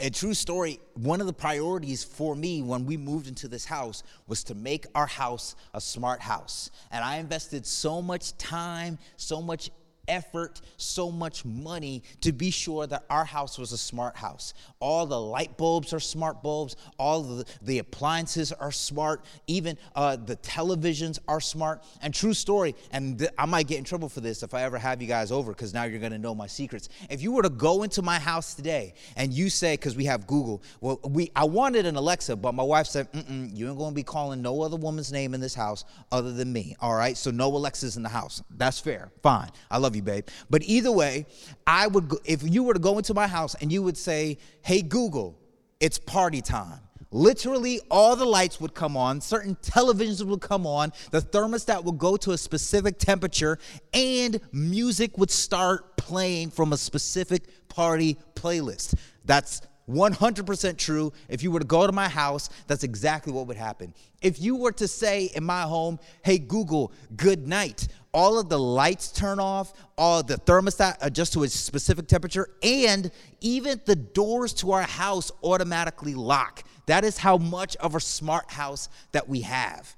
a 0.00 0.10
true 0.10 0.34
story, 0.34 0.78
one 0.94 1.20
of 1.20 1.26
the 1.26 1.32
priorities 1.32 2.04
for 2.04 2.36
me 2.36 2.62
when 2.62 2.86
we 2.86 2.96
moved 2.96 3.26
into 3.26 3.48
this 3.48 3.64
house 3.64 4.04
was 4.28 4.44
to 4.44 4.54
make 4.54 4.86
our 4.94 5.06
house 5.06 5.56
a 5.74 5.80
smart 5.80 6.20
house. 6.20 6.70
And 6.92 7.04
I 7.04 7.16
invested 7.16 7.66
so 7.66 8.00
much 8.00 8.36
time, 8.38 8.98
so 9.16 9.42
much 9.42 9.70
effort, 10.08 10.60
so 10.76 11.10
much 11.10 11.44
money 11.44 12.02
to 12.22 12.32
be 12.32 12.50
sure 12.50 12.86
that 12.86 13.04
our 13.10 13.24
house 13.24 13.58
was 13.58 13.72
a 13.72 13.78
smart 13.78 14.16
house. 14.16 14.54
All 14.80 15.06
the 15.06 15.20
light 15.20 15.56
bulbs 15.56 15.92
are 15.92 16.00
smart 16.00 16.42
bulbs, 16.42 16.76
all 16.98 17.22
the, 17.22 17.44
the 17.62 17.78
appliances 17.78 18.52
are 18.52 18.72
smart, 18.72 19.24
even 19.46 19.76
uh, 19.94 20.16
the 20.16 20.36
televisions 20.36 21.18
are 21.28 21.40
smart. 21.40 21.84
And 22.02 22.14
true 22.14 22.34
story, 22.34 22.74
and 22.90 23.18
th- 23.18 23.30
I 23.38 23.46
might 23.46 23.66
get 23.66 23.78
in 23.78 23.84
trouble 23.84 24.08
for 24.08 24.20
this 24.20 24.42
if 24.42 24.54
I 24.54 24.62
ever 24.62 24.78
have 24.78 25.00
you 25.02 25.08
guys 25.08 25.30
over 25.30 25.52
because 25.52 25.74
now 25.74 25.84
you're 25.84 26.00
gonna 26.00 26.18
know 26.18 26.34
my 26.34 26.46
secrets. 26.46 26.88
If 27.10 27.22
you 27.22 27.32
were 27.32 27.42
to 27.42 27.50
go 27.50 27.82
into 27.82 28.02
my 28.02 28.18
house 28.18 28.54
today 28.54 28.94
and 29.16 29.32
you 29.32 29.50
say, 29.50 29.74
because 29.74 29.96
we 29.96 30.04
have 30.06 30.26
Google, 30.26 30.62
well, 30.80 31.00
we 31.04 31.30
I 31.36 31.44
wanted 31.44 31.86
an 31.86 31.96
Alexa, 31.96 32.36
but 32.36 32.54
my 32.54 32.62
wife 32.62 32.86
said, 32.86 33.08
you 33.12 33.68
ain't 33.68 33.78
gonna 33.78 33.94
be 33.94 34.02
calling 34.02 34.42
no 34.42 34.62
other 34.62 34.76
woman's 34.76 35.12
name 35.12 35.34
in 35.34 35.40
this 35.40 35.54
house 35.54 35.84
other 36.10 36.32
than 36.32 36.52
me, 36.52 36.76
all 36.80 36.94
right? 36.94 37.16
So 37.16 37.30
no 37.30 37.48
Alexas 37.48 37.96
in 37.96 38.02
the 38.02 38.08
house. 38.08 38.42
That's 38.56 38.80
fair, 38.80 39.10
fine. 39.22 39.50
I 39.70 39.78
love 39.78 39.94
you, 39.96 39.97
babe. 40.00 40.26
But 40.50 40.62
either 40.64 40.92
way, 40.92 41.26
I 41.66 41.86
would, 41.86 42.12
if 42.24 42.42
you 42.42 42.62
were 42.62 42.74
to 42.74 42.80
go 42.80 42.98
into 42.98 43.14
my 43.14 43.26
house 43.26 43.54
and 43.60 43.72
you 43.72 43.82
would 43.82 43.96
say, 43.96 44.38
hey, 44.62 44.82
Google, 44.82 45.38
it's 45.80 45.98
party 45.98 46.40
time. 46.42 46.80
Literally, 47.10 47.80
all 47.90 48.16
the 48.16 48.26
lights 48.26 48.60
would 48.60 48.74
come 48.74 48.94
on, 48.94 49.22
certain 49.22 49.56
televisions 49.56 50.22
would 50.22 50.42
come 50.42 50.66
on, 50.66 50.92
the 51.10 51.22
thermostat 51.22 51.82
would 51.84 51.96
go 51.96 52.18
to 52.18 52.32
a 52.32 52.38
specific 52.38 52.98
temperature, 52.98 53.58
and 53.94 54.40
music 54.52 55.16
would 55.16 55.30
start 55.30 55.96
playing 55.96 56.50
from 56.50 56.74
a 56.74 56.76
specific 56.76 57.68
party 57.68 58.18
playlist. 58.34 58.94
That's 59.24 59.62
100% 59.88 60.76
true. 60.76 61.12
If 61.28 61.42
you 61.42 61.50
were 61.50 61.60
to 61.60 61.66
go 61.66 61.86
to 61.86 61.92
my 61.92 62.08
house, 62.08 62.50
that's 62.66 62.84
exactly 62.84 63.32
what 63.32 63.46
would 63.46 63.56
happen. 63.56 63.94
If 64.20 64.40
you 64.40 64.56
were 64.56 64.72
to 64.72 64.86
say 64.86 65.30
in 65.34 65.44
my 65.44 65.62
home, 65.62 65.98
hey, 66.22 66.38
Google, 66.38 66.92
good 67.16 67.48
night, 67.48 67.88
all 68.12 68.38
of 68.38 68.48
the 68.48 68.58
lights 68.58 69.12
turn 69.12 69.38
off, 69.38 69.72
all 69.96 70.22
the 70.22 70.36
thermostat 70.36 70.96
adjusts 71.00 71.30
to 71.30 71.42
a 71.42 71.48
specific 71.48 72.08
temperature, 72.08 72.48
and 72.62 73.10
even 73.40 73.80
the 73.84 73.96
doors 73.96 74.52
to 74.54 74.72
our 74.72 74.82
house 74.82 75.30
automatically 75.42 76.14
lock. 76.14 76.64
That 76.86 77.04
is 77.04 77.18
how 77.18 77.36
much 77.36 77.76
of 77.76 77.94
a 77.94 78.00
smart 78.00 78.50
house 78.50 78.88
that 79.12 79.28
we 79.28 79.42
have. 79.42 79.94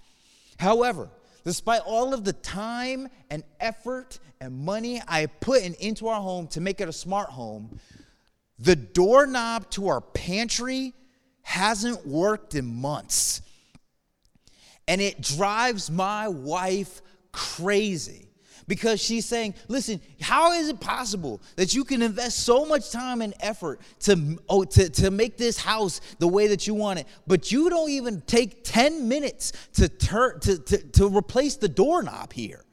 However, 0.58 1.08
despite 1.44 1.82
all 1.82 2.12
of 2.12 2.24
the 2.24 2.32
time 2.32 3.08
and 3.30 3.44
effort 3.60 4.18
and 4.40 4.58
money 4.58 5.00
I 5.06 5.26
put 5.26 5.62
in, 5.62 5.74
into 5.74 6.08
our 6.08 6.20
home 6.20 6.48
to 6.48 6.60
make 6.60 6.80
it 6.80 6.88
a 6.88 6.92
smart 6.92 7.30
home, 7.30 7.78
the 8.58 8.76
doorknob 8.76 9.70
to 9.70 9.88
our 9.88 10.00
pantry 10.00 10.92
hasn't 11.42 12.06
worked 12.06 12.54
in 12.54 12.66
months. 12.66 13.40
And 14.86 15.00
it 15.00 15.20
drives 15.20 15.90
my 15.90 16.28
wife 16.28 17.00
crazy 17.32 18.30
because 18.70 19.00
she's 19.00 19.26
saying, 19.26 19.54
listen, 19.66 20.00
how 20.20 20.52
is 20.52 20.68
it 20.68 20.78
possible 20.78 21.42
that 21.56 21.74
you 21.74 21.82
can 21.82 22.02
invest 22.02 22.38
so 22.40 22.64
much 22.64 22.90
time 22.92 23.20
and 23.20 23.34
effort 23.40 23.80
to, 23.98 24.38
oh, 24.48 24.62
to, 24.62 24.88
to 24.88 25.10
make 25.10 25.36
this 25.36 25.58
house 25.58 26.00
the 26.20 26.28
way 26.28 26.46
that 26.46 26.68
you 26.68 26.74
want 26.74 27.00
it, 27.00 27.06
but 27.26 27.50
you 27.50 27.68
don't 27.68 27.90
even 27.90 28.20
take 28.22 28.62
10 28.62 29.08
minutes 29.08 29.52
to, 29.72 29.88
tur- 29.88 30.38
to, 30.38 30.58
to, 30.58 30.78
to 30.78 31.08
replace 31.08 31.56
the 31.56 31.68
doorknob 31.68 32.32
here? 32.32 32.64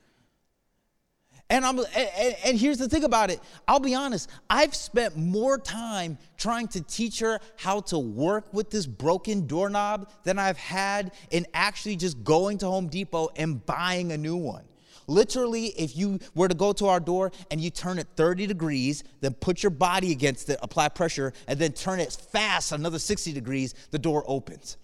And 1.50 1.66
I'm 1.66 1.80
and, 1.80 2.36
and, 2.44 2.58
here's 2.58 2.78
the 2.78 2.90
thing 2.90 3.06
about 3.06 3.30
it. 3.32 3.40
I'll 3.68 3.80
be 3.80 3.96
honest. 3.96 4.30
I've 4.50 4.76
spent 4.76 5.16
more 5.16 5.58
time 5.58 6.18
trying 6.36 6.68
to 6.70 6.82
teach 6.82 7.20
her 7.20 7.40
how 7.56 7.80
to 7.82 7.98
work 7.98 8.54
with 8.54 8.70
this 8.70 8.86
broken 8.86 9.48
doorknob 9.48 10.10
than 10.24 10.40
I've 10.40 10.58
had 10.58 11.14
in 11.32 11.46
actually 11.54 11.96
just 11.96 12.22
going 12.26 12.58
to 12.60 12.66
Home 12.66 12.88
Depot 12.88 13.30
and 13.38 13.66
buying 13.66 14.12
a 14.12 14.18
new 14.18 14.36
one. 14.36 14.66
Literally, 15.08 15.68
if 15.68 15.96
you 15.96 16.20
were 16.36 16.50
to 16.50 16.54
go 16.54 16.74
to 16.74 16.88
our 16.88 17.00
door 17.00 17.32
and 17.50 17.62
you 17.62 17.70
turn 17.70 17.98
it 17.98 18.08
30 18.18 18.46
degrees, 18.46 19.06
then 19.22 19.34
put 19.34 19.64
your 19.64 19.70
body 19.70 20.12
against 20.12 20.50
it, 20.50 20.60
apply 20.62 20.90
pressure, 20.90 21.32
and 21.48 21.58
then 21.58 21.72
turn 21.72 22.02
it 22.02 22.12
fast 22.12 22.74
another 22.74 23.00
60 23.00 23.32
degrees, 23.32 23.74
the 23.92 24.00
door 24.00 24.26
opens. 24.28 24.76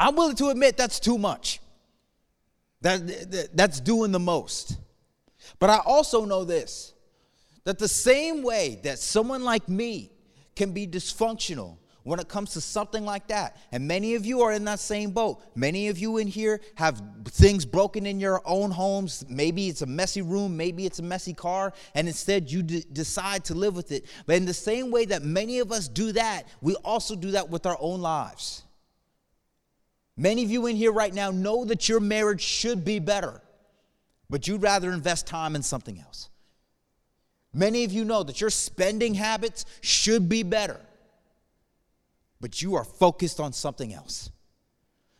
I'm 0.00 0.16
willing 0.16 0.36
to 0.36 0.48
admit 0.48 0.76
that's 0.76 0.98
too 0.98 1.18
much. 1.18 1.60
That, 2.86 3.32
that, 3.32 3.48
that's 3.56 3.80
doing 3.80 4.12
the 4.12 4.20
most. 4.20 4.76
But 5.58 5.70
I 5.70 5.80
also 5.84 6.24
know 6.24 6.44
this 6.44 6.92
that 7.64 7.80
the 7.80 7.88
same 7.88 8.44
way 8.44 8.78
that 8.84 9.00
someone 9.00 9.42
like 9.42 9.68
me 9.68 10.12
can 10.54 10.70
be 10.70 10.86
dysfunctional 10.86 11.78
when 12.04 12.20
it 12.20 12.28
comes 12.28 12.52
to 12.52 12.60
something 12.60 13.04
like 13.04 13.26
that. 13.26 13.56
And 13.72 13.88
many 13.88 14.14
of 14.14 14.24
you 14.24 14.42
are 14.42 14.52
in 14.52 14.64
that 14.66 14.78
same 14.78 15.10
boat. 15.10 15.42
Many 15.56 15.88
of 15.88 15.98
you 15.98 16.18
in 16.18 16.28
here 16.28 16.60
have 16.76 17.02
things 17.24 17.64
broken 17.64 18.06
in 18.06 18.20
your 18.20 18.40
own 18.44 18.70
homes. 18.70 19.24
Maybe 19.28 19.68
it's 19.68 19.82
a 19.82 19.86
messy 19.86 20.22
room, 20.22 20.56
maybe 20.56 20.86
it's 20.86 21.00
a 21.00 21.02
messy 21.02 21.34
car, 21.34 21.72
and 21.96 22.06
instead 22.06 22.52
you 22.52 22.62
d- 22.62 22.84
decide 22.92 23.44
to 23.46 23.54
live 23.54 23.74
with 23.74 23.90
it. 23.90 24.06
But 24.26 24.36
in 24.36 24.44
the 24.44 24.54
same 24.54 24.92
way 24.92 25.06
that 25.06 25.24
many 25.24 25.58
of 25.58 25.72
us 25.72 25.88
do 25.88 26.12
that, 26.12 26.44
we 26.60 26.76
also 26.76 27.16
do 27.16 27.32
that 27.32 27.50
with 27.50 27.66
our 27.66 27.78
own 27.80 28.00
lives. 28.00 28.62
Many 30.16 30.42
of 30.44 30.50
you 30.50 30.66
in 30.66 30.76
here 30.76 30.92
right 30.92 31.12
now 31.12 31.30
know 31.30 31.64
that 31.66 31.88
your 31.88 32.00
marriage 32.00 32.40
should 32.40 32.84
be 32.84 32.98
better, 32.98 33.42
but 34.30 34.48
you'd 34.48 34.62
rather 34.62 34.92
invest 34.92 35.26
time 35.26 35.54
in 35.54 35.62
something 35.62 36.00
else. 36.00 36.30
Many 37.52 37.84
of 37.84 37.92
you 37.92 38.04
know 38.04 38.22
that 38.22 38.40
your 38.40 38.50
spending 38.50 39.14
habits 39.14 39.64
should 39.80 40.28
be 40.28 40.42
better, 40.42 40.80
but 42.40 42.62
you 42.62 42.74
are 42.74 42.84
focused 42.84 43.40
on 43.40 43.52
something 43.52 43.92
else. 43.92 44.30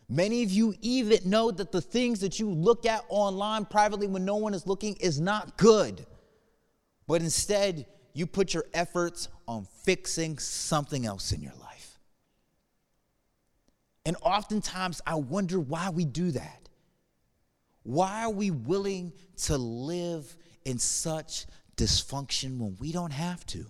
Many 0.08 0.42
of 0.42 0.50
you 0.50 0.74
even 0.82 1.28
know 1.28 1.50
that 1.50 1.72
the 1.72 1.80
things 1.80 2.20
that 2.20 2.38
you 2.38 2.48
look 2.50 2.86
at 2.86 3.04
online 3.08 3.64
privately 3.64 4.06
when 4.06 4.24
no 4.24 4.36
one 4.36 4.54
is 4.54 4.66
looking 4.66 4.94
is 4.96 5.20
not 5.20 5.56
good, 5.56 6.06
but 7.06 7.22
instead 7.22 7.86
you 8.12 8.26
put 8.26 8.54
your 8.54 8.64
efforts 8.72 9.28
on 9.48 9.66
fixing 9.82 10.38
something 10.38 11.04
else 11.04 11.32
in 11.32 11.42
your 11.42 11.54
life. 11.60 11.65
And 14.06 14.16
oftentimes 14.22 15.02
I 15.04 15.16
wonder 15.16 15.58
why 15.58 15.90
we 15.90 16.04
do 16.04 16.30
that. 16.30 16.68
Why 17.82 18.22
are 18.22 18.30
we 18.30 18.52
willing 18.52 19.12
to 19.42 19.58
live 19.58 20.36
in 20.64 20.78
such 20.78 21.46
dysfunction 21.76 22.58
when 22.58 22.76
we 22.80 22.92
don't 22.92 23.12
have 23.12 23.44
to? 23.46 23.66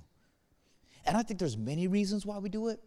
And 1.07 1.17
I 1.17 1.23
think 1.23 1.41
there's 1.41 1.57
many 1.57 1.89
reasons 1.89 2.27
why 2.27 2.37
we 2.37 2.51
do 2.51 2.69
it. 2.69 2.81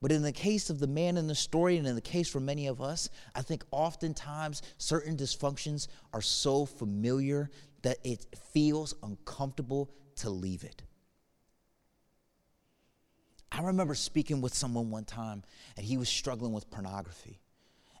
But 0.00 0.10
in 0.10 0.22
the 0.22 0.32
case 0.32 0.70
of 0.70 0.78
the 0.78 0.86
man 0.86 1.18
in 1.18 1.26
the 1.26 1.34
story, 1.34 1.76
and 1.76 1.86
in 1.86 1.94
the 1.94 2.00
case 2.00 2.30
for 2.30 2.40
many 2.40 2.66
of 2.66 2.80
us, 2.80 3.10
I 3.34 3.42
think 3.42 3.62
oftentimes 3.70 4.62
certain 4.78 5.18
dysfunctions 5.18 5.86
are 6.14 6.22
so 6.22 6.64
familiar 6.64 7.50
that 7.82 7.98
it 8.04 8.24
feels 8.54 8.94
uncomfortable 9.02 9.90
to 10.16 10.30
leave 10.30 10.64
it. 10.64 10.82
I 13.52 13.62
remember 13.62 13.94
speaking 13.94 14.40
with 14.40 14.54
someone 14.54 14.90
one 14.90 15.04
time, 15.04 15.42
and 15.76 15.84
he 15.84 15.96
was 15.96 16.08
struggling 16.08 16.52
with 16.52 16.70
pornography. 16.70 17.40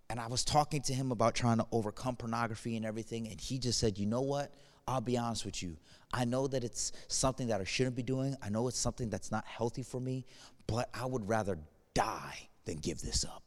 And 0.08 0.18
I 0.18 0.26
was 0.26 0.44
talking 0.44 0.82
to 0.82 0.92
him 0.92 1.12
about 1.12 1.34
trying 1.34 1.58
to 1.58 1.66
overcome 1.72 2.16
pornography 2.16 2.76
and 2.76 2.84
everything, 2.84 3.28
and 3.28 3.40
he 3.40 3.58
just 3.58 3.78
said, 3.78 3.98
You 3.98 4.06
know 4.06 4.22
what? 4.22 4.52
I'll 4.86 5.00
be 5.00 5.16
honest 5.16 5.44
with 5.44 5.62
you. 5.62 5.76
I 6.12 6.24
know 6.24 6.48
that 6.48 6.64
it's 6.64 6.92
something 7.08 7.48
that 7.48 7.60
I 7.60 7.64
shouldn't 7.64 7.94
be 7.94 8.02
doing. 8.02 8.36
I 8.42 8.48
know 8.48 8.66
it's 8.66 8.78
something 8.78 9.08
that's 9.08 9.30
not 9.30 9.44
healthy 9.46 9.82
for 9.82 10.00
me, 10.00 10.24
but 10.66 10.88
I 10.92 11.06
would 11.06 11.28
rather 11.28 11.58
die 11.94 12.48
than 12.64 12.78
give 12.78 13.00
this 13.00 13.24
up. 13.24 13.44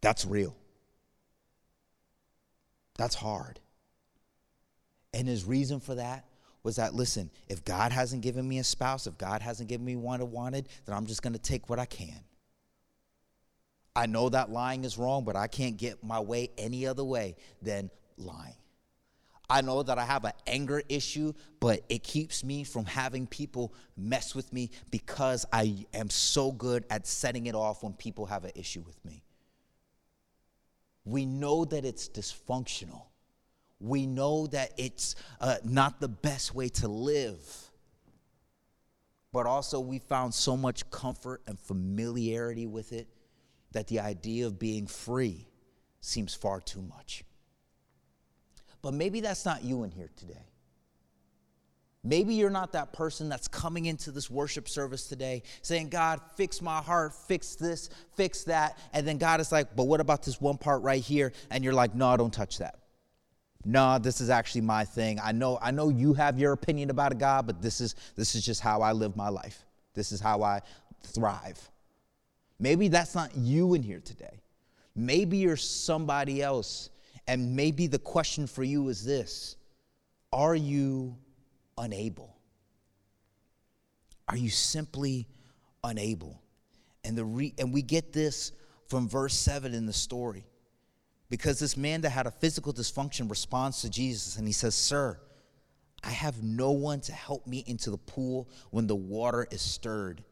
That's 0.00 0.24
real. 0.24 0.56
That's 2.96 3.14
hard. 3.14 3.60
And 5.12 5.28
his 5.28 5.44
reason 5.44 5.80
for 5.80 5.96
that 5.96 6.24
was 6.62 6.76
that 6.76 6.94
listen, 6.94 7.30
if 7.48 7.64
God 7.64 7.92
hasn't 7.92 8.22
given 8.22 8.46
me 8.46 8.58
a 8.58 8.64
spouse, 8.64 9.06
if 9.06 9.16
God 9.16 9.42
hasn't 9.42 9.68
given 9.68 9.84
me 9.84 9.96
one 9.96 10.20
I 10.20 10.24
wanted, 10.24 10.68
then 10.84 10.94
I'm 10.94 11.06
just 11.06 11.22
going 11.22 11.32
to 11.32 11.38
take 11.38 11.70
what 11.70 11.78
I 11.78 11.86
can. 11.86 12.20
I 13.96 14.06
know 14.06 14.28
that 14.28 14.50
lying 14.50 14.84
is 14.84 14.98
wrong, 14.98 15.24
but 15.24 15.36
I 15.36 15.46
can't 15.46 15.76
get 15.76 16.04
my 16.04 16.20
way 16.20 16.50
any 16.56 16.86
other 16.86 17.04
way 17.04 17.36
than 17.60 17.90
lying. 18.16 18.54
I 19.48 19.62
know 19.62 19.82
that 19.82 19.98
I 19.98 20.04
have 20.04 20.24
an 20.24 20.32
anger 20.46 20.80
issue, 20.88 21.32
but 21.58 21.80
it 21.88 22.04
keeps 22.04 22.44
me 22.44 22.62
from 22.62 22.84
having 22.84 23.26
people 23.26 23.74
mess 23.96 24.32
with 24.32 24.52
me 24.52 24.70
because 24.92 25.44
I 25.52 25.86
am 25.92 26.08
so 26.08 26.52
good 26.52 26.84
at 26.88 27.06
setting 27.08 27.46
it 27.46 27.56
off 27.56 27.82
when 27.82 27.94
people 27.94 28.26
have 28.26 28.44
an 28.44 28.52
issue 28.54 28.82
with 28.86 29.04
me. 29.04 29.24
We 31.04 31.26
know 31.26 31.64
that 31.64 31.84
it's 31.84 32.08
dysfunctional 32.08 33.06
we 33.80 34.06
know 34.06 34.46
that 34.48 34.72
it's 34.76 35.14
uh, 35.40 35.56
not 35.64 36.00
the 36.00 36.08
best 36.08 36.54
way 36.54 36.68
to 36.68 36.88
live. 36.88 37.40
But 39.32 39.46
also, 39.46 39.80
we 39.80 39.98
found 39.98 40.34
so 40.34 40.56
much 40.56 40.90
comfort 40.90 41.42
and 41.46 41.58
familiarity 41.58 42.66
with 42.66 42.92
it 42.92 43.08
that 43.72 43.86
the 43.86 44.00
idea 44.00 44.46
of 44.46 44.58
being 44.58 44.86
free 44.86 45.46
seems 46.00 46.34
far 46.34 46.60
too 46.60 46.82
much. 46.82 47.24
But 48.82 48.94
maybe 48.94 49.20
that's 49.20 49.44
not 49.44 49.62
you 49.62 49.84
in 49.84 49.92
here 49.92 50.10
today. 50.16 50.46
Maybe 52.02 52.34
you're 52.34 52.50
not 52.50 52.72
that 52.72 52.94
person 52.94 53.28
that's 53.28 53.46
coming 53.46 53.84
into 53.84 54.10
this 54.10 54.30
worship 54.30 54.68
service 54.68 55.06
today 55.06 55.42
saying, 55.60 55.90
God, 55.90 56.20
fix 56.34 56.62
my 56.62 56.78
heart, 56.78 57.12
fix 57.14 57.56
this, 57.56 57.90
fix 58.16 58.44
that. 58.44 58.78
And 58.94 59.06
then 59.06 59.18
God 59.18 59.38
is 59.40 59.52
like, 59.52 59.76
but 59.76 59.84
what 59.84 60.00
about 60.00 60.22
this 60.22 60.40
one 60.40 60.56
part 60.56 60.82
right 60.82 61.02
here? 61.02 61.32
And 61.50 61.62
you're 61.62 61.74
like, 61.74 61.94
no, 61.94 62.16
don't 62.16 62.32
touch 62.32 62.58
that. 62.58 62.79
No, 63.64 63.98
this 63.98 64.20
is 64.20 64.30
actually 64.30 64.62
my 64.62 64.84
thing. 64.84 65.18
I 65.22 65.32
know, 65.32 65.58
I 65.60 65.70
know 65.70 65.90
you 65.90 66.14
have 66.14 66.38
your 66.38 66.52
opinion 66.52 66.90
about 66.90 67.12
a 67.12 67.14
God, 67.14 67.46
but 67.46 67.60
this 67.60 67.80
is 67.80 67.94
this 68.16 68.34
is 68.34 68.44
just 68.44 68.60
how 68.60 68.80
I 68.80 68.92
live 68.92 69.16
my 69.16 69.28
life. 69.28 69.64
This 69.94 70.12
is 70.12 70.20
how 70.20 70.42
I 70.42 70.62
thrive. 71.02 71.58
Maybe 72.58 72.88
that's 72.88 73.14
not 73.14 73.36
you 73.36 73.74
in 73.74 73.82
here 73.82 74.00
today. 74.00 74.40
Maybe 74.94 75.38
you're 75.38 75.56
somebody 75.56 76.42
else. 76.42 76.90
And 77.26 77.54
maybe 77.54 77.86
the 77.86 77.98
question 77.98 78.46
for 78.46 78.64
you 78.64 78.88
is 78.88 79.04
this 79.04 79.56
Are 80.32 80.54
you 80.54 81.16
unable? 81.76 82.36
Are 84.28 84.36
you 84.36 84.50
simply 84.50 85.26
unable? 85.82 86.40
And, 87.04 87.16
the 87.16 87.24
re- 87.24 87.54
and 87.58 87.72
we 87.72 87.82
get 87.82 88.12
this 88.12 88.52
from 88.88 89.08
verse 89.08 89.34
7 89.34 89.74
in 89.74 89.86
the 89.86 89.92
story. 89.92 90.44
Because 91.30 91.60
this 91.60 91.76
man 91.76 92.00
that 92.02 92.10
had 92.10 92.26
a 92.26 92.32
physical 92.32 92.74
dysfunction 92.74 93.30
responds 93.30 93.80
to 93.82 93.88
Jesus 93.88 94.36
and 94.36 94.46
he 94.46 94.52
says, 94.52 94.74
Sir, 94.74 95.18
I 96.02 96.10
have 96.10 96.42
no 96.42 96.72
one 96.72 97.00
to 97.02 97.12
help 97.12 97.46
me 97.46 97.64
into 97.66 97.90
the 97.90 97.98
pool 97.98 98.48
when 98.70 98.86
the 98.86 98.96
water 98.96 99.46
is 99.50 99.62
stirred. 99.62 100.24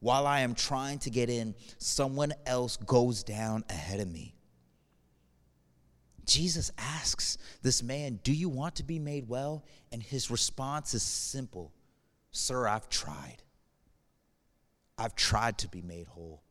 While 0.00 0.26
I 0.26 0.40
am 0.40 0.54
trying 0.54 0.98
to 1.00 1.10
get 1.10 1.30
in, 1.30 1.54
someone 1.78 2.34
else 2.44 2.76
goes 2.76 3.22
down 3.22 3.64
ahead 3.70 4.00
of 4.00 4.12
me. 4.12 4.34
Jesus 6.26 6.70
asks 6.76 7.38
this 7.62 7.82
man, 7.82 8.20
Do 8.22 8.32
you 8.32 8.50
want 8.50 8.76
to 8.76 8.82
be 8.82 8.98
made 8.98 9.28
well? 9.28 9.64
And 9.92 10.02
his 10.02 10.30
response 10.30 10.94
is 10.94 11.02
simple 11.02 11.72
Sir, 12.32 12.66
I've 12.66 12.88
tried. 12.88 13.36
I've 14.98 15.14
tried 15.14 15.58
to 15.58 15.68
be 15.68 15.82
made 15.82 16.06
whole. 16.06 16.42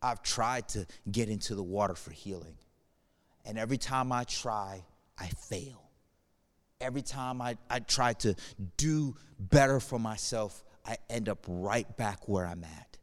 I've 0.00 0.22
tried 0.22 0.68
to 0.70 0.86
get 1.10 1.28
into 1.28 1.54
the 1.54 1.62
water 1.62 1.94
for 1.94 2.10
healing. 2.10 2.56
And 3.44 3.58
every 3.58 3.78
time 3.78 4.12
I 4.12 4.24
try, 4.24 4.84
I 5.18 5.26
fail. 5.26 5.82
Every 6.80 7.02
time 7.02 7.40
I, 7.40 7.56
I 7.70 7.80
try 7.80 8.12
to 8.14 8.34
do 8.76 9.16
better 9.38 9.80
for 9.80 9.98
myself, 9.98 10.64
I 10.84 10.96
end 11.08 11.28
up 11.28 11.44
right 11.48 11.96
back 11.96 12.28
where 12.28 12.46
I'm 12.46 12.64
at. 12.64 12.98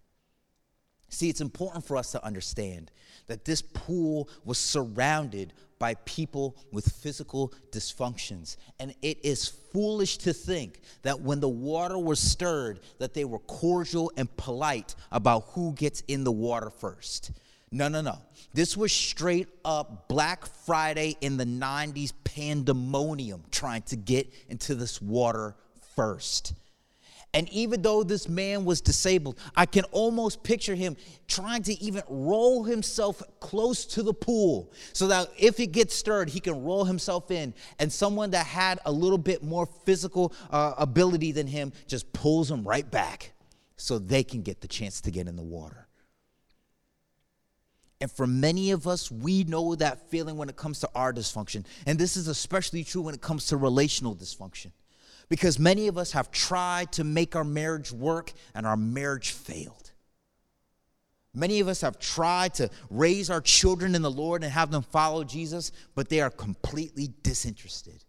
See, 1.10 1.30
it's 1.30 1.42
important 1.42 1.84
for 1.84 1.98
us 1.98 2.12
to 2.12 2.24
understand 2.24 2.92
that 3.28 3.46
this 3.46 3.62
pool 3.62 4.30
was 4.46 4.58
surrounded 4.58 5.54
by 5.80 5.96
people 6.06 6.56
with 6.72 6.88
physical 6.92 7.54
dysfunctions 7.72 8.58
and 8.80 8.94
it 9.02 9.18
is 9.24 9.48
foolish 9.48 10.18
to 10.18 10.34
think 10.34 10.82
that 11.04 11.22
when 11.22 11.40
the 11.40 11.50
water 11.50 11.98
was 11.98 12.20
stirred 12.20 12.82
that 13.00 13.14
they 13.14 13.24
were 13.24 13.40
cordial 13.40 14.12
and 14.18 14.36
polite 14.36 14.94
about 15.12 15.46
who 15.52 15.72
gets 15.74 16.02
in 16.10 16.26
the 16.26 16.32
water 16.32 16.70
first 16.70 17.32
no 17.72 17.88
no 17.88 18.02
no 18.02 18.18
this 18.54 18.76
was 18.76 18.92
straight 18.92 19.48
up 19.64 20.08
black 20.08 20.46
friday 20.46 21.16
in 21.22 21.38
the 21.38 21.46
90s 21.46 22.14
pandemonium 22.24 23.44
trying 23.52 23.82
to 23.84 23.96
get 23.96 24.32
into 24.50 24.76
this 24.76 25.02
water 25.02 25.56
first 25.96 26.54
and 27.34 27.48
even 27.50 27.84
though 27.84 28.04
this 28.04 28.28
man 28.28 28.66
was 28.66 28.82
disabled, 28.82 29.40
I 29.56 29.68
can 29.68 29.84
almost 29.86 30.42
picture 30.42 30.74
him 30.74 30.98
trying 31.28 31.62
to 31.64 31.74
even 31.80 32.02
roll 32.10 32.64
himself 32.64 33.22
close 33.40 33.86
to 33.88 34.02
the 34.02 34.14
pool 34.14 34.72
so 34.94 35.08
that 35.08 35.30
if 35.38 35.60
it 35.60 35.68
gets 35.68 35.94
stirred, 35.94 36.30
he 36.30 36.40
can 36.40 36.64
roll 36.64 36.86
himself 36.86 37.30
in. 37.30 37.54
And 37.78 37.94
someone 37.94 38.32
that 38.32 38.48
had 38.48 38.80
a 38.86 38.92
little 38.92 39.20
bit 39.20 39.44
more 39.44 39.68
physical 39.86 40.34
uh, 40.50 40.74
ability 40.78 41.32
than 41.32 41.46
him 41.46 41.72
just 41.88 42.12
pulls 42.14 42.50
him 42.50 42.64
right 42.64 42.90
back 42.90 43.34
so 43.78 44.00
they 44.00 44.24
can 44.24 44.42
get 44.42 44.62
the 44.62 44.68
chance 44.68 45.00
to 45.02 45.12
get 45.12 45.28
in 45.28 45.36
the 45.36 45.44
water. 45.44 45.89
And 48.02 48.12
for 48.12 48.26
many 48.26 48.72
of 48.72 48.88
us, 48.88 49.12
we 49.12 49.44
know 49.44 49.76
that 49.76 50.10
feeling 50.10 50.38
when 50.38 50.50
it 50.50 50.56
comes 50.56 50.80
to 50.80 50.90
our 50.96 51.12
dysfunction. 51.12 51.66
And 51.86 52.00
this 52.00 52.16
is 52.16 52.28
especially 52.28 52.84
true 52.84 53.02
when 53.02 53.14
it 53.14 53.22
comes 53.22 53.48
to 53.48 53.58
relational 53.58 54.16
dysfunction 54.16 54.72
because 55.30 55.60
many 55.60 55.88
of 55.88 55.98
us 55.98 56.12
have 56.12 56.32
tried 56.32 56.92
to 56.94 57.04
make 57.04 57.36
our 57.36 57.44
marriage 57.44 57.92
work 57.92 58.34
and 58.56 58.66
our 58.66 58.76
marriage 58.76 59.32
failed. 59.32 59.92
Many 61.36 61.60
of 61.60 61.68
us 61.68 61.82
have 61.82 62.00
tried 62.00 62.56
to 62.56 62.72
raise 62.90 63.30
our 63.30 63.40
children 63.40 63.94
in 63.94 64.02
the 64.02 64.10
Lord 64.10 64.44
and 64.44 64.52
have 64.52 64.72
them 64.72 64.82
follow 64.82 65.24
Jesus, 65.24 65.72
but 65.94 66.10
they 66.10 66.22
are 66.22 66.32
completely 66.32 67.10
disinterested. 67.22 68.04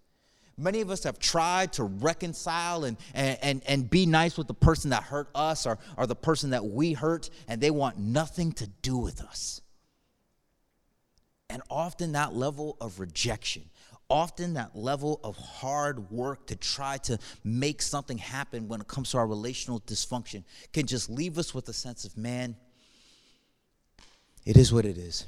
Many 0.56 0.80
of 0.80 0.90
us 0.90 1.04
have 1.04 1.18
tried 1.18 1.74
to 1.74 1.84
reconcile 1.84 2.84
and, 2.84 2.96
and, 3.14 3.38
and, 3.42 3.62
and 3.66 3.90
be 3.90 4.06
nice 4.06 4.38
with 4.38 4.46
the 4.46 4.54
person 4.54 4.90
that 4.90 5.02
hurt 5.02 5.28
us 5.34 5.66
or, 5.66 5.78
or 5.96 6.06
the 6.06 6.16
person 6.16 6.50
that 6.50 6.64
we 6.64 6.94
hurt, 6.94 7.28
and 7.46 7.60
they 7.60 7.70
want 7.70 7.98
nothing 7.98 8.52
to 8.52 8.66
do 8.82 8.96
with 8.96 9.20
us. 9.22 9.60
And 11.50 11.62
often 11.68 12.12
that 12.12 12.32
level 12.32 12.76
of 12.80 13.00
rejection, 13.00 13.64
often 14.08 14.54
that 14.54 14.76
level 14.76 15.20
of 15.24 15.36
hard 15.36 16.10
work 16.10 16.46
to 16.46 16.56
try 16.56 16.96
to 16.98 17.18
make 17.42 17.82
something 17.82 18.18
happen 18.18 18.68
when 18.68 18.80
it 18.80 18.86
comes 18.86 19.10
to 19.10 19.18
our 19.18 19.26
relational 19.26 19.80
dysfunction 19.80 20.44
can 20.72 20.86
just 20.86 21.10
leave 21.10 21.38
us 21.38 21.52
with 21.52 21.68
a 21.68 21.72
sense 21.72 22.04
of, 22.04 22.16
man, 22.16 22.54
it 24.46 24.56
is 24.56 24.72
what 24.72 24.84
it 24.86 24.96
is. 24.96 25.26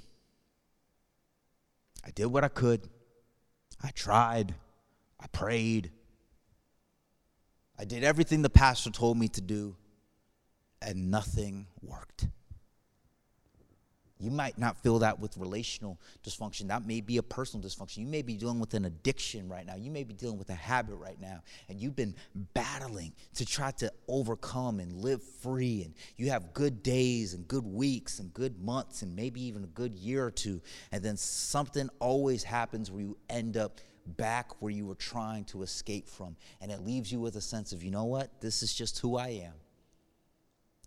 I 2.06 2.10
did 2.12 2.26
what 2.26 2.44
I 2.44 2.48
could. 2.48 2.88
I 3.82 3.90
tried. 3.90 4.54
I 5.18 5.26
prayed. 5.26 5.90
I 7.76 7.84
did 7.84 8.04
everything 8.04 8.42
the 8.42 8.50
pastor 8.50 8.90
told 8.90 9.18
me 9.18 9.26
to 9.28 9.40
do, 9.40 9.74
and 10.80 11.10
nothing 11.10 11.66
worked. 11.80 12.28
You 14.22 14.30
might 14.30 14.56
not 14.56 14.80
feel 14.84 15.00
that 15.00 15.18
with 15.18 15.36
relational 15.36 15.98
dysfunction. 16.24 16.68
That 16.68 16.86
may 16.86 17.00
be 17.00 17.16
a 17.16 17.24
personal 17.24 17.68
dysfunction. 17.68 17.98
You 17.98 18.06
may 18.06 18.22
be 18.22 18.36
dealing 18.36 18.60
with 18.60 18.72
an 18.74 18.84
addiction 18.84 19.48
right 19.48 19.66
now. 19.66 19.74
You 19.74 19.90
may 19.90 20.04
be 20.04 20.14
dealing 20.14 20.38
with 20.38 20.48
a 20.48 20.54
habit 20.54 20.94
right 20.94 21.20
now. 21.20 21.42
And 21.68 21.80
you've 21.80 21.96
been 21.96 22.14
battling 22.54 23.14
to 23.34 23.44
try 23.44 23.72
to 23.72 23.92
overcome 24.06 24.78
and 24.78 24.92
live 25.02 25.24
free. 25.24 25.82
And 25.82 25.94
you 26.16 26.30
have 26.30 26.54
good 26.54 26.84
days 26.84 27.34
and 27.34 27.48
good 27.48 27.66
weeks 27.66 28.20
and 28.20 28.32
good 28.32 28.62
months 28.62 29.02
and 29.02 29.16
maybe 29.16 29.42
even 29.42 29.64
a 29.64 29.68
good 29.68 29.92
year 29.92 30.24
or 30.24 30.30
two. 30.30 30.60
And 30.92 31.02
then 31.02 31.16
something 31.16 31.90
always 31.98 32.44
happens 32.44 32.92
where 32.92 33.02
you 33.02 33.18
end 33.28 33.56
up 33.56 33.80
back 34.06 34.62
where 34.62 34.70
you 34.70 34.86
were 34.86 34.94
trying 34.94 35.46
to 35.46 35.64
escape 35.64 36.08
from. 36.08 36.36
And 36.60 36.70
it 36.70 36.84
leaves 36.84 37.10
you 37.10 37.18
with 37.18 37.34
a 37.34 37.40
sense 37.40 37.72
of, 37.72 37.82
you 37.82 37.90
know 37.90 38.04
what? 38.04 38.40
This 38.40 38.62
is 38.62 38.72
just 38.72 39.00
who 39.00 39.16
I 39.16 39.28
am. 39.28 39.54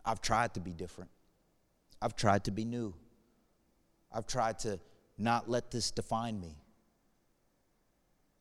I've 0.05 0.21
tried 0.21 0.53
to 0.53 0.61
be 0.61 0.71
different, 0.71 1.11
I've 2.01 2.15
tried 2.15 2.45
to 2.45 2.51
be 2.51 2.63
new. 2.63 2.93
I've 4.15 4.27
tried 4.27 4.59
to 4.59 4.79
not 5.17 5.49
let 5.49 5.71
this 5.71 5.91
define 5.91 6.39
me. 6.39 6.57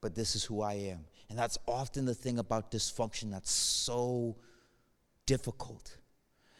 But 0.00 0.14
this 0.14 0.37
is 0.37 0.44
who 0.44 0.62
I 0.62 0.74
am. 0.74 1.06
And 1.28 1.38
that's 1.38 1.58
often 1.66 2.04
the 2.04 2.14
thing 2.14 2.38
about 2.38 2.70
dysfunction 2.70 3.30
that's 3.30 3.50
so 3.50 4.37
difficult. 5.26 5.96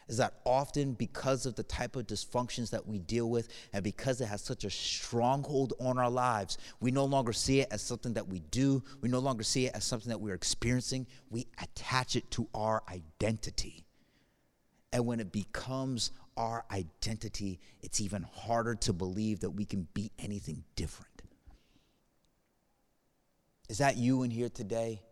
Is 0.09 0.19
that 0.19 0.35
often 0.45 0.93
because 0.93 1.47
of 1.47 1.55
the 1.55 1.63
type 1.63 1.97
of 1.97 2.07
dysfunctions 2.07 2.71
that 2.71 2.87
we 2.87 2.99
deal 2.99 3.31
with, 3.31 3.49
and 3.73 3.83
because 3.83 4.21
it 4.21 4.27
has 4.27 4.43
such 4.43 4.65
a 4.65 4.71
stronghold 4.71 5.73
on 5.81 5.99
our 5.99 6.11
lives, 6.11 6.59
we 6.81 6.91
no 6.91 7.05
longer 7.05 7.33
see 7.33 7.61
it 7.61 7.69
as 7.71 7.83
something 7.83 8.15
that 8.15 8.29
we 8.29 8.41
do. 8.41 8.83
We 9.01 9.09
no 9.09 9.19
longer 9.19 9.43
see 9.43 9.67
it 9.67 9.75
as 9.75 9.85
something 9.85 10.11
that 10.11 10.21
we're 10.21 10.35
experiencing. 10.35 11.07
We 11.31 11.47
attach 11.63 12.17
it 12.17 12.31
to 12.33 12.49
our 12.55 12.83
identity. 12.91 13.87
And 14.93 15.07
when 15.07 15.21
it 15.21 15.33
becomes 15.33 16.11
our 16.37 16.65
identity, 16.71 17.61
it's 17.83 18.01
even 18.01 18.23
harder 18.23 18.75
to 18.75 18.93
believe 18.93 19.41
that 19.41 19.51
we 19.51 19.65
can 19.65 19.87
be 19.95 20.11
anything 20.19 20.65
different. 20.77 21.11
Is 23.69 23.79
that 23.79 23.97
you 23.97 24.23
in 24.23 24.31
here 24.31 24.49
today? 24.49 25.03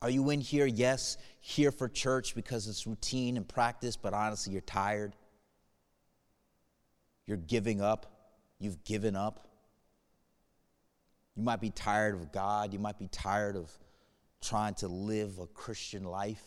Are 0.00 0.10
you 0.10 0.30
in 0.30 0.40
here, 0.40 0.66
yes, 0.66 1.18
here 1.40 1.72
for 1.72 1.88
church 1.88 2.34
because 2.34 2.68
it's 2.68 2.86
routine 2.86 3.36
and 3.36 3.46
practice, 3.46 3.96
but 3.96 4.14
honestly, 4.14 4.52
you're 4.52 4.62
tired? 4.62 5.14
You're 7.26 7.36
giving 7.36 7.80
up. 7.80 8.06
You've 8.58 8.82
given 8.84 9.16
up. 9.16 9.46
You 11.36 11.42
might 11.42 11.60
be 11.60 11.70
tired 11.70 12.14
of 12.14 12.32
God. 12.32 12.72
You 12.72 12.78
might 12.78 12.98
be 12.98 13.08
tired 13.08 13.56
of 13.56 13.70
trying 14.40 14.74
to 14.74 14.88
live 14.88 15.38
a 15.38 15.46
Christian 15.46 16.04
life. 16.04 16.42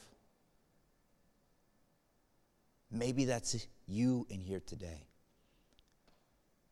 Maybe 2.92 3.26
that's 3.26 3.68
you 3.88 4.28
in 4.30 4.42
here 4.42 4.62
today. 4.66 5.08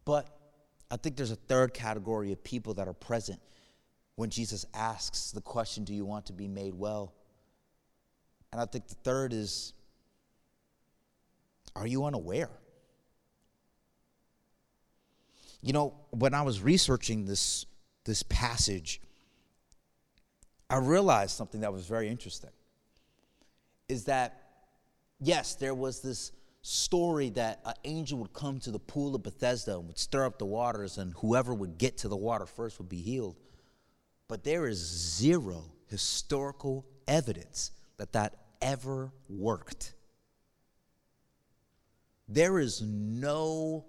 But 0.06 0.28
I 0.92 0.98
think 0.98 1.16
there's 1.16 1.32
a 1.32 1.36
third 1.36 1.74
category 1.74 2.32
of 2.32 2.44
people 2.44 2.74
that 2.76 2.88
are 2.88 2.94
present 2.94 3.40
when 4.16 4.30
Jesus 4.30 4.66
asks 4.74 5.32
the 5.32 5.42
question, 5.42 5.84
Do 5.84 5.94
you 5.94 6.04
want 6.04 6.26
to 6.26 6.34
be 6.34 6.48
made 6.48 6.74
well? 6.74 7.14
And 8.52 8.60
I 8.60 8.66
think 8.66 8.88
the 8.88 8.96
third 8.96 9.32
is, 9.32 9.74
Are 11.76 11.88
you 11.88 12.06
unaware? 12.06 12.50
You 15.62 15.74
know, 15.74 15.94
when 16.12 16.34
I 16.34 16.42
was 16.42 16.62
researching 16.62 17.26
this, 17.26 17.66
this 18.06 18.24
passage, 18.24 19.02
I 20.70 20.78
realized 20.78 21.32
something 21.32 21.62
that 21.62 21.72
was 21.72 21.86
very 21.86 22.10
interesting. 22.10 22.52
Is 23.88 24.06
that 24.06 24.49
yes, 25.20 25.56
there 25.56 25.76
was 25.76 26.02
this 26.02 26.32
story 26.62 27.30
that 27.30 27.62
an 27.66 27.74
angel 27.84 28.20
would 28.20 28.34
come 28.34 28.60
to 28.60 28.72
the 28.72 28.80
pool 28.80 29.16
of 29.16 29.24
Bethesda 29.24 29.78
and 29.78 29.88
would 29.88 29.98
stir 29.98 30.26
up 30.26 30.38
the 30.38 30.46
waters, 30.46 30.98
and 30.98 31.14
whoever 31.18 31.54
would 31.54 31.78
get 31.78 31.98
to 32.00 32.08
the 32.08 32.18
water 32.18 32.46
first 32.46 32.80
would 32.80 32.90
be 32.90 33.02
healed. 33.02 33.38
But 34.28 34.44
there 34.44 34.68
is 34.68 34.78
zero 34.78 35.72
historical 35.88 36.86
evidence 37.08 37.72
that 37.98 38.14
that 38.14 38.36
ever 38.62 39.12
worked. 39.28 39.94
There 42.28 42.60
is 42.60 42.82
no 42.82 43.86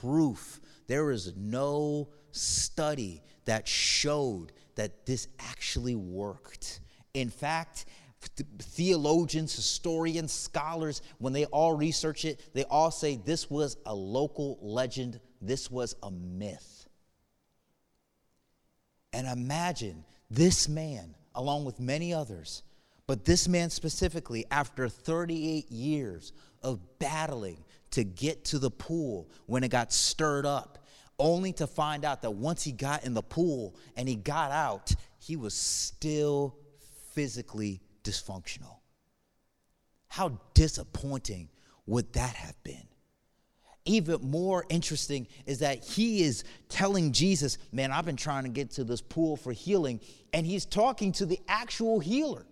proof, 0.00 0.60
there 0.88 1.10
is 1.10 1.34
no 1.36 2.08
study 2.32 3.22
that 3.44 3.68
showed 3.68 4.52
that 4.74 5.06
this 5.06 5.28
actually 5.38 5.94
worked. 5.94 6.80
In 7.14 7.30
fact, 7.30 7.86
theologians, 8.58 9.54
historians, 9.54 10.32
scholars, 10.32 11.02
when 11.18 11.32
they 11.32 11.44
all 11.46 11.76
research 11.76 12.24
it, 12.24 12.40
they 12.52 12.64
all 12.64 12.90
say 12.90 13.16
this 13.16 13.50
was 13.50 13.76
a 13.86 13.94
local 13.94 14.58
legend, 14.60 15.20
this 15.40 15.70
was 15.70 15.94
a 16.02 16.10
myth. 16.10 16.88
And 19.12 19.26
imagine 19.26 20.04
this 20.30 20.68
man, 20.68 21.14
along 21.34 21.64
with 21.64 21.80
many 21.80 22.12
others, 22.12 22.62
but 23.06 23.24
this 23.24 23.48
man 23.48 23.70
specifically, 23.70 24.44
after 24.50 24.88
38 24.88 25.70
years 25.70 26.32
of 26.62 26.80
battling 26.98 27.64
to 27.92 28.04
get 28.04 28.44
to 28.46 28.58
the 28.58 28.70
pool 28.70 29.30
when 29.46 29.64
it 29.64 29.70
got 29.70 29.92
stirred 29.92 30.44
up, 30.44 30.78
only 31.18 31.52
to 31.54 31.66
find 31.66 32.04
out 32.04 32.22
that 32.22 32.32
once 32.32 32.62
he 32.62 32.70
got 32.70 33.04
in 33.04 33.14
the 33.14 33.22
pool 33.22 33.74
and 33.96 34.08
he 34.08 34.14
got 34.14 34.50
out, 34.50 34.92
he 35.18 35.36
was 35.36 35.54
still 35.54 36.56
physically 37.12 37.80
dysfunctional. 38.08 38.78
How 40.08 40.40
disappointing 40.54 41.48
would 41.86 42.12
that 42.14 42.34
have 42.34 42.62
been? 42.64 42.86
Even 43.84 44.30
more 44.30 44.64
interesting 44.68 45.26
is 45.46 45.60
that 45.60 45.84
he 45.84 46.22
is 46.22 46.44
telling 46.68 47.12
Jesus, 47.12 47.58
Man, 47.72 47.90
I've 47.92 48.04
been 48.04 48.16
trying 48.16 48.44
to 48.44 48.50
get 48.50 48.72
to 48.72 48.84
this 48.84 49.00
pool 49.00 49.36
for 49.36 49.52
healing, 49.52 50.00
and 50.32 50.46
he's 50.46 50.66
talking 50.66 51.12
to 51.12 51.26
the 51.26 51.40
actual 51.48 52.00
healer. 52.00 52.44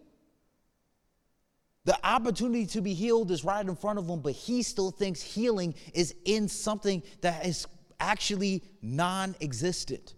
The 1.84 1.98
opportunity 2.04 2.66
to 2.66 2.80
be 2.80 2.94
healed 2.94 3.30
is 3.30 3.44
right 3.44 3.64
in 3.64 3.76
front 3.76 3.98
of 3.98 4.08
him, 4.08 4.20
but 4.20 4.32
he 4.32 4.62
still 4.62 4.90
thinks 4.90 5.22
healing 5.22 5.74
is 5.94 6.14
in 6.24 6.48
something 6.48 7.02
that 7.20 7.46
is 7.46 7.66
actually 8.00 8.62
non 8.82 9.36
existent. 9.40 10.14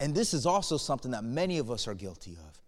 And 0.00 0.14
this 0.14 0.32
is 0.32 0.46
also 0.46 0.78
something 0.78 1.10
that 1.10 1.22
many 1.22 1.58
of 1.58 1.70
us 1.70 1.86
are 1.86 1.94
guilty 1.94 2.38
of. 2.48 2.59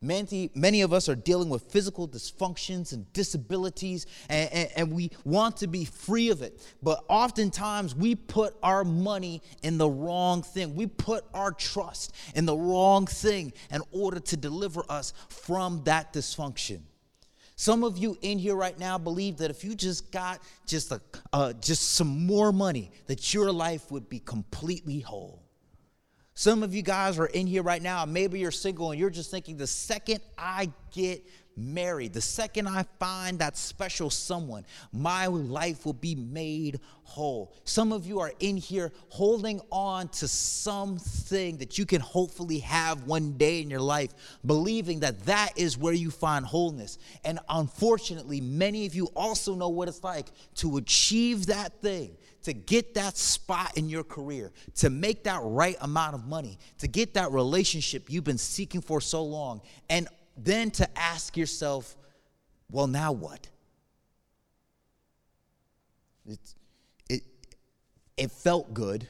Many, 0.00 0.50
many 0.54 0.82
of 0.82 0.92
us 0.92 1.08
are 1.08 1.16
dealing 1.16 1.48
with 1.48 1.72
physical 1.72 2.06
dysfunctions 2.06 2.92
and 2.92 3.12
disabilities, 3.12 4.06
and, 4.28 4.52
and, 4.52 4.70
and, 4.76 4.92
we 4.92 5.10
want 5.24 5.56
to 5.56 5.66
be 5.66 5.84
free 5.84 6.30
of 6.30 6.40
it. 6.40 6.60
But 6.82 7.04
oftentimes, 7.08 7.96
we 7.96 8.14
put 8.14 8.54
our 8.62 8.84
money 8.84 9.42
in 9.62 9.76
the 9.76 9.88
wrong 9.88 10.42
thing. 10.42 10.76
We 10.76 10.86
put 10.86 11.24
our 11.34 11.50
trust 11.50 12.14
in 12.36 12.46
the 12.46 12.56
wrong 12.56 13.06
thing 13.06 13.52
in 13.72 13.82
order 13.90 14.20
to 14.20 14.36
deliver 14.36 14.84
us 14.88 15.14
from 15.28 15.82
that 15.84 16.12
dysfunction. 16.12 16.82
Some 17.56 17.82
of 17.82 17.98
you 17.98 18.16
in 18.22 18.38
here 18.38 18.54
right 18.54 18.78
now 18.78 18.98
believe 18.98 19.38
that 19.38 19.50
if 19.50 19.64
you 19.64 19.74
just 19.74 20.12
got 20.12 20.40
just, 20.64 20.92
a, 20.92 21.00
uh, 21.32 21.54
just 21.54 21.90
some 21.96 22.24
more 22.24 22.52
money, 22.52 22.92
that 23.08 23.34
your 23.34 23.50
life 23.50 23.90
would 23.90 24.08
be 24.08 24.20
completely 24.20 25.00
whole. 25.00 25.47
Some 26.38 26.62
of 26.62 26.72
you 26.72 26.82
guys 26.82 27.18
are 27.18 27.26
in 27.26 27.48
here 27.48 27.64
right 27.64 27.82
now, 27.82 28.04
maybe 28.04 28.38
you're 28.38 28.52
single 28.52 28.92
and 28.92 29.00
you're 29.00 29.10
just 29.10 29.28
thinking 29.28 29.56
the 29.56 29.66
second 29.66 30.20
I 30.38 30.70
get 30.92 31.28
married, 31.56 32.12
the 32.12 32.20
second 32.20 32.68
I 32.68 32.84
find 33.00 33.40
that 33.40 33.56
special 33.56 34.08
someone, 34.08 34.64
my 34.92 35.26
life 35.26 35.84
will 35.84 35.94
be 35.94 36.14
made 36.14 36.78
whole. 37.02 37.56
Some 37.64 37.92
of 37.92 38.06
you 38.06 38.20
are 38.20 38.32
in 38.38 38.56
here 38.56 38.92
holding 39.08 39.60
on 39.72 40.10
to 40.10 40.28
something 40.28 41.56
that 41.56 41.76
you 41.76 41.84
can 41.84 42.00
hopefully 42.00 42.60
have 42.60 43.02
one 43.02 43.32
day 43.32 43.60
in 43.60 43.68
your 43.68 43.80
life, 43.80 44.10
believing 44.46 45.00
that 45.00 45.18
that 45.26 45.58
is 45.58 45.76
where 45.76 45.92
you 45.92 46.12
find 46.12 46.46
wholeness. 46.46 46.98
And 47.24 47.40
unfortunately, 47.48 48.40
many 48.40 48.86
of 48.86 48.94
you 48.94 49.06
also 49.16 49.56
know 49.56 49.70
what 49.70 49.88
it's 49.88 50.04
like 50.04 50.28
to 50.58 50.76
achieve 50.76 51.46
that 51.46 51.82
thing 51.82 52.16
to 52.42 52.52
get 52.52 52.94
that 52.94 53.16
spot 53.16 53.76
in 53.76 53.88
your 53.88 54.04
career, 54.04 54.52
to 54.76 54.90
make 54.90 55.24
that 55.24 55.40
right 55.42 55.76
amount 55.80 56.14
of 56.14 56.26
money, 56.26 56.58
to 56.78 56.88
get 56.88 57.14
that 57.14 57.30
relationship 57.32 58.10
you've 58.10 58.24
been 58.24 58.38
seeking 58.38 58.80
for 58.80 59.00
so 59.00 59.22
long, 59.22 59.60
and 59.90 60.08
then 60.36 60.70
to 60.70 60.98
ask 60.98 61.36
yourself, 61.36 61.96
well, 62.70 62.86
now 62.86 63.12
what? 63.12 63.48
It, 66.26 66.38
it, 67.08 67.22
it 68.16 68.30
felt 68.30 68.72
good, 68.74 69.06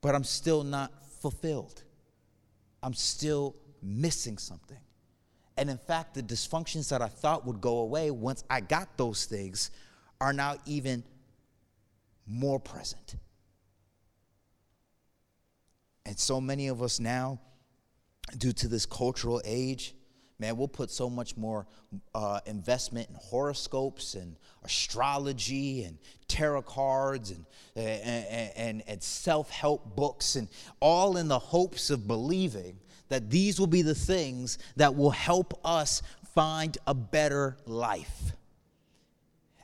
but 0.00 0.14
I'm 0.14 0.24
still 0.24 0.62
not 0.62 0.92
fulfilled. 1.20 1.82
I'm 2.82 2.94
still 2.94 3.56
missing 3.82 4.38
something. 4.38 4.78
And 5.56 5.68
in 5.68 5.78
fact, 5.78 6.14
the 6.14 6.22
dysfunctions 6.22 6.88
that 6.90 7.02
I 7.02 7.08
thought 7.08 7.46
would 7.46 7.60
go 7.60 7.78
away 7.78 8.10
once 8.10 8.44
I 8.48 8.60
got 8.60 8.96
those 8.96 9.26
things 9.26 9.70
are 10.20 10.32
now 10.32 10.56
even 10.66 11.02
more 12.30 12.60
present. 12.60 13.16
And 16.06 16.18
so 16.18 16.40
many 16.40 16.68
of 16.68 16.82
us 16.82 17.00
now, 17.00 17.40
due 18.36 18.52
to 18.52 18.68
this 18.68 18.86
cultural 18.86 19.42
age, 19.44 19.94
man, 20.38 20.56
we'll 20.56 20.68
put 20.68 20.90
so 20.90 21.10
much 21.10 21.36
more 21.36 21.66
uh, 22.14 22.40
investment 22.46 23.08
in 23.08 23.14
horoscopes 23.16 24.14
and 24.14 24.36
astrology 24.64 25.84
and 25.84 25.98
tarot 26.28 26.62
cards 26.62 27.30
and, 27.30 27.44
and, 27.76 28.52
and, 28.56 28.82
and 28.86 29.02
self 29.02 29.50
help 29.50 29.94
books, 29.96 30.36
and 30.36 30.48
all 30.80 31.16
in 31.16 31.28
the 31.28 31.38
hopes 31.38 31.90
of 31.90 32.06
believing 32.06 32.78
that 33.08 33.28
these 33.28 33.58
will 33.58 33.66
be 33.66 33.82
the 33.82 33.94
things 33.94 34.58
that 34.76 34.94
will 34.94 35.10
help 35.10 35.60
us 35.64 36.02
find 36.34 36.78
a 36.86 36.94
better 36.94 37.56
life. 37.66 38.32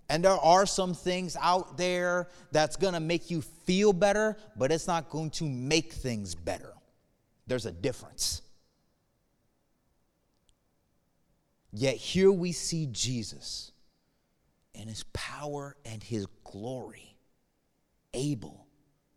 And 0.08 0.24
there 0.24 0.32
are 0.32 0.66
some 0.66 0.94
things 0.94 1.36
out 1.40 1.76
there 1.76 2.28
that's 2.52 2.76
gonna 2.76 3.00
make 3.00 3.30
you 3.30 3.42
feel 3.42 3.92
better, 3.92 4.36
but 4.56 4.70
it's 4.70 4.86
not 4.86 5.10
going 5.10 5.30
to 5.30 5.44
make 5.44 5.92
things 5.92 6.34
better. 6.34 6.72
There's 7.46 7.66
a 7.66 7.72
difference. 7.72 8.42
Yet 11.72 11.96
here 11.96 12.32
we 12.32 12.52
see 12.52 12.88
Jesus 12.90 13.72
in 14.74 14.88
his 14.88 15.04
power 15.12 15.76
and 15.84 16.02
his 16.02 16.26
glory, 16.44 17.16
able 18.14 18.66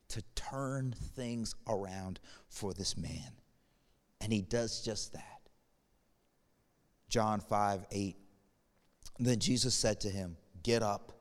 to 0.10 0.24
turn 0.36 0.94
things 1.16 1.56
around 1.68 2.20
for 2.50 2.74
this 2.74 2.98
man. 2.98 3.32
And 4.22 4.34
he 4.34 4.42
does 4.42 4.82
just 4.84 5.14
that. 5.14 5.40
John 7.08 7.40
5 7.40 7.86
8. 7.92 8.16
Then 9.20 9.40
Jesus 9.40 9.74
said 9.76 10.00
to 10.02 10.10
him, 10.10 10.38
Get 10.64 10.84
up, 10.84 11.14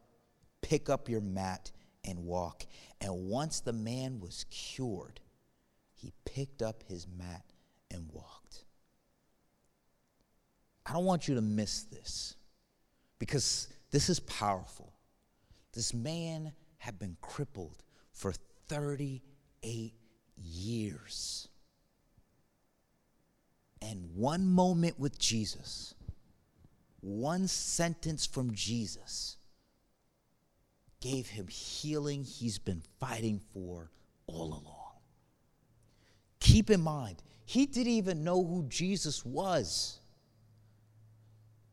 pick 0.62 0.88
up 0.88 1.08
your 1.08 1.20
mat, 1.20 1.70
and 2.04 2.24
walk. 2.24 2.64
And 3.00 3.28
once 3.28 3.60
the 3.60 3.72
man 3.72 4.20
was 4.20 4.44
cured, 4.50 5.20
he 5.94 6.12
picked 6.24 6.62
up 6.62 6.84
his 6.88 7.06
mat 7.06 7.44
and 7.90 8.08
walked. 8.12 8.64
I 10.86 10.92
don't 10.94 11.04
want 11.04 11.28
you 11.28 11.34
to 11.34 11.42
miss 11.42 11.82
this 11.82 12.36
because 13.18 13.68
this 13.90 14.08
is 14.08 14.20
powerful. 14.20 14.92
This 15.72 15.92
man 15.92 16.52
had 16.78 16.98
been 16.98 17.16
crippled 17.20 17.82
for 18.12 18.32
38 18.68 19.92
years. 20.36 21.48
And 23.82 24.14
one 24.14 24.46
moment 24.46 24.98
with 24.98 25.18
Jesus 25.18 25.94
one 27.00 27.48
sentence 27.48 28.26
from 28.26 28.52
Jesus 28.52 29.36
gave 31.00 31.28
him 31.28 31.46
healing 31.46 32.24
he's 32.24 32.58
been 32.58 32.82
fighting 32.98 33.40
for 33.52 33.90
all 34.26 34.48
along. 34.48 34.74
Keep 36.40 36.70
in 36.70 36.80
mind, 36.80 37.22
he 37.44 37.66
didn't 37.66 37.92
even 37.92 38.24
know 38.24 38.44
who 38.44 38.64
Jesus 38.68 39.24
was. 39.24 40.00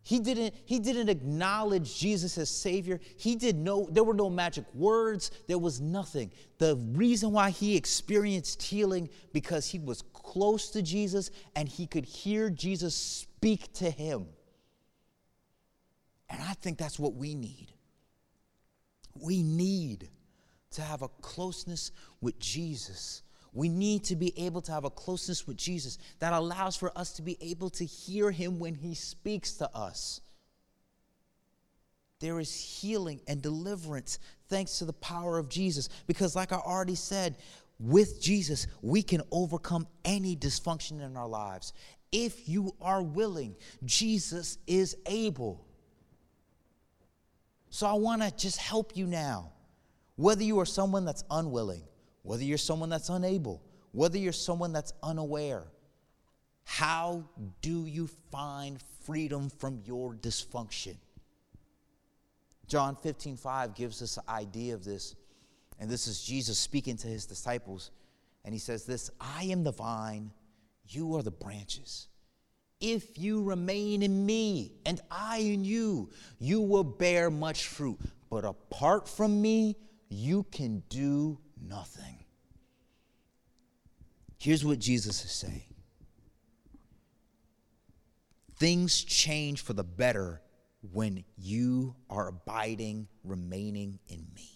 He 0.03 0.19
didn't, 0.19 0.53
he 0.65 0.77
didn't 0.77 1.09
acknowledge 1.09 1.97
Jesus 1.97 2.37
as 2.37 2.47
Savior. 2.47 2.99
He 3.17 3.35
did 3.35 3.55
no, 3.55 3.87
there 3.91 4.03
were 4.03 4.13
no 4.13 4.29
magic 4.29 4.65
words, 4.75 5.31
there 5.47 5.57
was 5.57 5.81
nothing. 5.81 6.31
The 6.59 6.75
reason 6.93 7.31
why 7.31 7.49
he 7.49 7.75
experienced 7.75 8.61
healing 8.61 9.09
because 9.33 9.65
he 9.67 9.79
was 9.79 10.03
close 10.13 10.69
to 10.69 10.83
Jesus 10.83 11.31
and 11.55 11.67
he 11.67 11.87
could 11.87 12.05
hear 12.05 12.51
Jesus 12.51 12.95
speak 12.95 13.73
to 13.73 13.89
him. 13.89 14.27
And 16.35 16.43
I 16.43 16.53
think 16.55 16.77
that's 16.77 16.99
what 16.99 17.13
we 17.13 17.33
need. 17.33 17.71
We 19.17 19.41
need 19.41 20.09
to 20.71 20.81
have 20.81 21.01
a 21.01 21.07
closeness 21.07 21.93
with 22.19 22.37
Jesus. 22.39 23.23
We 23.53 23.69
need 23.69 24.03
to 24.05 24.17
be 24.17 24.37
able 24.37 24.61
to 24.63 24.73
have 24.73 24.83
a 24.83 24.89
closeness 24.89 25.47
with 25.47 25.55
Jesus 25.55 25.97
that 26.19 26.33
allows 26.33 26.75
for 26.75 26.91
us 26.97 27.13
to 27.13 27.21
be 27.21 27.37
able 27.39 27.69
to 27.69 27.85
hear 27.85 28.31
him 28.31 28.59
when 28.59 28.75
he 28.75 28.95
speaks 28.95 29.53
to 29.53 29.73
us. 29.73 30.19
There 32.19 32.41
is 32.41 32.53
healing 32.53 33.21
and 33.29 33.41
deliverance 33.41 34.19
thanks 34.49 34.79
to 34.79 34.85
the 34.85 34.91
power 34.91 35.37
of 35.37 35.47
Jesus. 35.47 35.87
Because, 36.05 36.35
like 36.35 36.51
I 36.51 36.57
already 36.57 36.95
said, 36.95 37.37
with 37.79 38.21
Jesus, 38.21 38.67
we 38.81 39.03
can 39.03 39.21
overcome 39.31 39.87
any 40.03 40.35
dysfunction 40.35 41.01
in 41.01 41.15
our 41.15 41.29
lives. 41.29 41.71
If 42.11 42.49
you 42.49 42.75
are 42.81 43.01
willing, 43.01 43.55
Jesus 43.85 44.57
is 44.67 44.97
able. 45.05 45.65
So 47.75 47.85
I 47.87 47.93
want 47.95 48.21
to 48.21 48.31
just 48.31 48.55
help 48.55 48.95
you 48.95 49.05
now. 49.05 49.51
Whether 50.15 50.43
you 50.45 50.61
are 50.61 50.65
someone 50.65 51.03
that's 51.03 51.25
unwilling, 51.29 51.83
whether 52.21 52.41
you're 52.41 52.57
someone 52.57 52.87
that's 52.87 53.09
unable, 53.09 53.61
whether 53.91 54.17
you're 54.17 54.31
someone 54.31 54.71
that's 54.71 54.93
unaware, 55.03 55.63
how 56.63 57.25
do 57.61 57.85
you 57.85 58.07
find 58.31 58.81
freedom 59.03 59.49
from 59.49 59.81
your 59.83 60.13
dysfunction? 60.13 60.95
John 62.69 62.95
15, 62.95 63.35
5 63.35 63.75
gives 63.75 64.01
us 64.01 64.15
an 64.15 64.23
idea 64.29 64.73
of 64.73 64.85
this. 64.85 65.13
And 65.77 65.89
this 65.89 66.07
is 66.07 66.23
Jesus 66.23 66.57
speaking 66.57 66.95
to 66.95 67.09
his 67.09 67.25
disciples. 67.25 67.91
And 68.45 68.53
he 68.53 68.59
says, 68.59 68.85
This 68.85 69.11
I 69.19 69.43
am 69.49 69.65
the 69.65 69.73
vine, 69.73 70.31
you 70.87 71.13
are 71.17 71.23
the 71.23 71.29
branches. 71.29 72.07
If 72.79 73.17
you 73.17 73.43
remain 73.43 74.03
in 74.03 74.25
me 74.25 74.73
and 74.85 74.99
I 75.09 75.37
in 75.37 75.63
you, 75.63 76.09
you 76.39 76.61
will 76.61 76.83
bear 76.83 77.29
much 77.31 77.67
fruit. 77.67 77.99
But 78.29 78.43
apart 78.43 79.07
from 79.07 79.41
me, 79.41 79.77
you 80.09 80.43
can 80.51 80.83
do 80.89 81.39
nothing. 81.61 82.25
Here's 84.37 84.63
what 84.65 84.79
Jesus 84.79 85.23
is 85.25 85.31
saying 85.31 85.63
things 88.57 89.03
change 89.03 89.61
for 89.61 89.73
the 89.73 89.83
better 89.83 90.41
when 90.91 91.23
you 91.37 91.95
are 92.09 92.27
abiding, 92.27 93.07
remaining 93.23 93.99
in 94.07 94.25
me. 94.35 94.54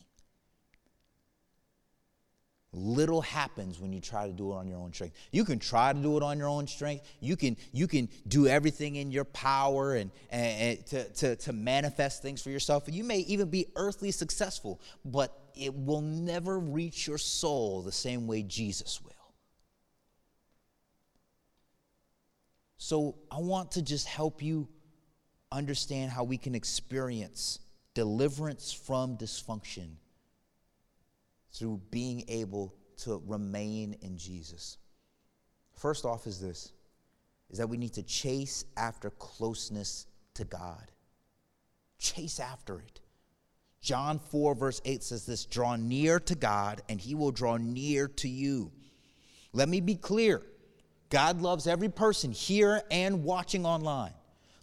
Little 2.71 3.21
happens 3.21 3.79
when 3.79 3.91
you 3.91 3.99
try 3.99 4.27
to 4.27 4.33
do 4.33 4.51
it 4.51 4.55
on 4.55 4.67
your 4.67 4.77
own 4.77 4.93
strength. 4.93 5.15
You 5.31 5.43
can 5.43 5.57
try 5.57 5.91
to 5.91 5.99
do 5.99 6.17
it 6.17 6.23
on 6.23 6.37
your 6.37 6.49
own 6.49 6.67
strength. 6.67 7.03
You 7.19 7.35
can, 7.35 7.57
you 7.71 7.87
can 7.87 8.07
do 8.27 8.45
everything 8.45 8.97
in 8.97 9.11
your 9.11 9.25
power 9.25 9.95
and, 9.95 10.11
and, 10.29 10.61
and 10.61 10.85
to, 10.87 11.03
to, 11.05 11.35
to 11.37 11.53
manifest 11.53 12.21
things 12.21 12.43
for 12.43 12.51
yourself. 12.51 12.85
And 12.85 12.95
you 12.95 13.03
may 13.03 13.19
even 13.19 13.49
be 13.49 13.65
earthly 13.75 14.11
successful, 14.11 14.79
but 15.03 15.35
it 15.55 15.73
will 15.73 16.01
never 16.01 16.59
reach 16.59 17.07
your 17.07 17.17
soul 17.17 17.81
the 17.81 17.91
same 17.91 18.27
way 18.27 18.43
Jesus 18.43 19.01
will. 19.01 19.13
So 22.77 23.15
I 23.31 23.39
want 23.39 23.71
to 23.71 23.81
just 23.81 24.07
help 24.07 24.43
you 24.43 24.67
understand 25.51 26.11
how 26.11 26.23
we 26.23 26.37
can 26.37 26.53
experience 26.53 27.59
deliverance 27.95 28.71
from 28.71 29.17
dysfunction 29.17 29.95
through 31.51 31.81
being 31.91 32.23
able 32.27 32.73
to 32.97 33.21
remain 33.25 33.95
in 34.01 34.17
Jesus. 34.17 34.77
First 35.73 36.05
off 36.05 36.27
is 36.27 36.39
this 36.39 36.73
is 37.49 37.57
that 37.57 37.67
we 37.67 37.77
need 37.77 37.93
to 37.93 38.03
chase 38.03 38.65
after 38.77 39.09
closeness 39.09 40.05
to 40.35 40.45
God. 40.45 40.91
Chase 41.97 42.39
after 42.39 42.79
it. 42.79 43.01
John 43.81 44.19
4 44.19 44.53
verse 44.55 44.81
8 44.85 45.01
says 45.03 45.25
this, 45.25 45.45
draw 45.45 45.75
near 45.75 46.19
to 46.19 46.35
God 46.35 46.81
and 46.89 46.99
he 46.99 47.15
will 47.15 47.31
draw 47.31 47.57
near 47.57 48.07
to 48.07 48.29
you. 48.29 48.71
Let 49.51 49.67
me 49.67 49.81
be 49.81 49.95
clear. 49.95 50.43
God 51.09 51.41
loves 51.41 51.65
every 51.65 51.89
person 51.89 52.31
here 52.31 52.83
and 52.91 53.23
watching 53.23 53.65
online. 53.65 54.13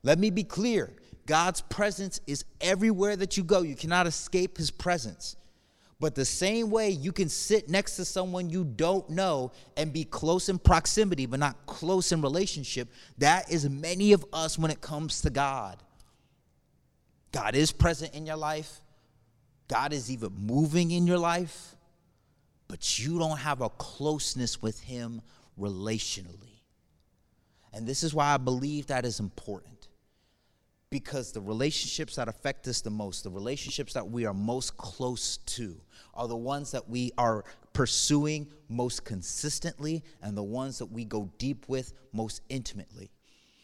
Let 0.04 0.18
me 0.18 0.30
be 0.30 0.44
clear. 0.44 0.92
God's 1.26 1.60
presence 1.62 2.20
is 2.28 2.44
everywhere 2.60 3.16
that 3.16 3.36
you 3.36 3.42
go. 3.42 3.62
You 3.62 3.74
cannot 3.74 4.06
escape 4.06 4.56
his 4.56 4.70
presence. 4.70 5.34
But 5.98 6.14
the 6.14 6.26
same 6.26 6.70
way 6.70 6.90
you 6.90 7.10
can 7.10 7.28
sit 7.28 7.70
next 7.70 7.96
to 7.96 8.04
someone 8.04 8.50
you 8.50 8.64
don't 8.64 9.08
know 9.08 9.52
and 9.76 9.92
be 9.92 10.04
close 10.04 10.48
in 10.50 10.58
proximity, 10.58 11.24
but 11.24 11.40
not 11.40 11.64
close 11.64 12.12
in 12.12 12.20
relationship, 12.20 12.88
that 13.18 13.50
is 13.50 13.68
many 13.68 14.12
of 14.12 14.24
us 14.32 14.58
when 14.58 14.70
it 14.70 14.82
comes 14.82 15.22
to 15.22 15.30
God. 15.30 15.82
God 17.32 17.54
is 17.54 17.72
present 17.72 18.14
in 18.14 18.26
your 18.26 18.36
life, 18.36 18.80
God 19.68 19.92
is 19.92 20.10
even 20.10 20.32
moving 20.38 20.90
in 20.90 21.06
your 21.06 21.18
life, 21.18 21.74
but 22.68 22.98
you 22.98 23.18
don't 23.18 23.38
have 23.38 23.62
a 23.62 23.70
closeness 23.70 24.60
with 24.60 24.80
Him 24.80 25.22
relationally. 25.58 26.60
And 27.72 27.86
this 27.86 28.02
is 28.02 28.14
why 28.14 28.34
I 28.34 28.36
believe 28.36 28.86
that 28.88 29.04
is 29.04 29.18
important 29.18 29.88
because 30.90 31.32
the 31.32 31.40
relationships 31.40 32.16
that 32.16 32.28
affect 32.28 32.66
us 32.68 32.80
the 32.80 32.90
most, 32.90 33.24
the 33.24 33.30
relationships 33.30 33.92
that 33.94 34.08
we 34.08 34.24
are 34.24 34.34
most 34.34 34.76
close 34.76 35.38
to, 35.38 35.76
are 36.16 36.28
the 36.28 36.36
ones 36.36 36.70
that 36.72 36.88
we 36.88 37.12
are 37.18 37.44
pursuing 37.72 38.48
most 38.68 39.04
consistently 39.04 40.02
and 40.22 40.36
the 40.36 40.42
ones 40.42 40.78
that 40.78 40.86
we 40.86 41.04
go 41.04 41.30
deep 41.38 41.68
with 41.68 41.92
most 42.12 42.40
intimately. 42.48 43.10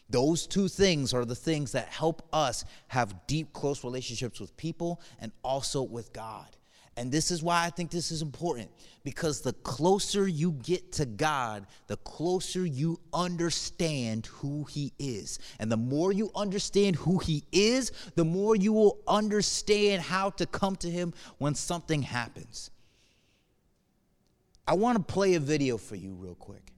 Those 0.09 0.45
two 0.45 0.67
things 0.67 1.13
are 1.13 1.25
the 1.25 1.35
things 1.35 1.71
that 1.71 1.87
help 1.87 2.27
us 2.31 2.65
have 2.87 3.25
deep, 3.25 3.53
close 3.53 3.83
relationships 3.83 4.39
with 4.39 4.55
people 4.57 5.01
and 5.19 5.31
also 5.43 5.81
with 5.81 6.13
God. 6.13 6.55
And 6.95 7.11
this 7.11 7.31
is 7.31 7.41
why 7.41 7.65
I 7.65 7.71
think 7.71 7.89
this 7.89 8.11
is 8.11 8.21
important 8.21 8.69
because 9.03 9.41
the 9.41 9.53
closer 9.53 10.27
you 10.27 10.51
get 10.51 10.91
to 10.93 11.05
God, 11.05 11.65
the 11.87 11.97
closer 11.97 12.65
you 12.65 12.99
understand 13.13 14.27
who 14.27 14.63
He 14.65 14.93
is. 14.99 15.39
And 15.59 15.71
the 15.71 15.77
more 15.77 16.11
you 16.11 16.29
understand 16.35 16.95
who 16.97 17.17
He 17.17 17.45
is, 17.51 17.91
the 18.15 18.23
more 18.23 18.55
you 18.55 18.73
will 18.73 18.99
understand 19.07 20.03
how 20.03 20.29
to 20.31 20.45
come 20.45 20.75
to 20.77 20.89
Him 20.89 21.13
when 21.39 21.55
something 21.55 22.03
happens. 22.03 22.69
I 24.67 24.75
want 24.75 24.97
to 24.97 25.13
play 25.13 25.33
a 25.33 25.39
video 25.39 25.77
for 25.77 25.95
you, 25.95 26.13
real 26.13 26.35
quick. 26.35 26.71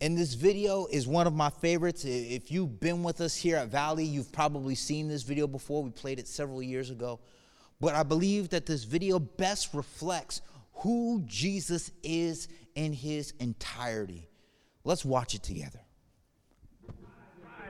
And 0.00 0.18
this 0.18 0.34
video 0.34 0.86
is 0.86 1.06
one 1.06 1.28
of 1.28 1.34
my 1.34 1.50
favorites. 1.50 2.04
If 2.04 2.50
you've 2.50 2.80
been 2.80 3.04
with 3.04 3.20
us 3.20 3.36
here 3.36 3.56
at 3.56 3.68
Valley, 3.68 4.04
you've 4.04 4.32
probably 4.32 4.74
seen 4.74 5.06
this 5.06 5.22
video 5.22 5.46
before. 5.46 5.84
We 5.84 5.90
played 5.90 6.18
it 6.18 6.26
several 6.26 6.60
years 6.60 6.90
ago. 6.90 7.20
But 7.82 7.96
I 7.96 8.04
believe 8.04 8.50
that 8.50 8.64
this 8.64 8.84
video 8.84 9.18
best 9.18 9.74
reflects 9.74 10.40
who 10.74 11.24
Jesus 11.26 11.90
is 12.04 12.46
in 12.76 12.92
his 12.92 13.34
entirety. 13.40 14.30
Let's 14.84 15.04
watch 15.04 15.34
it 15.34 15.42
together. 15.42 15.80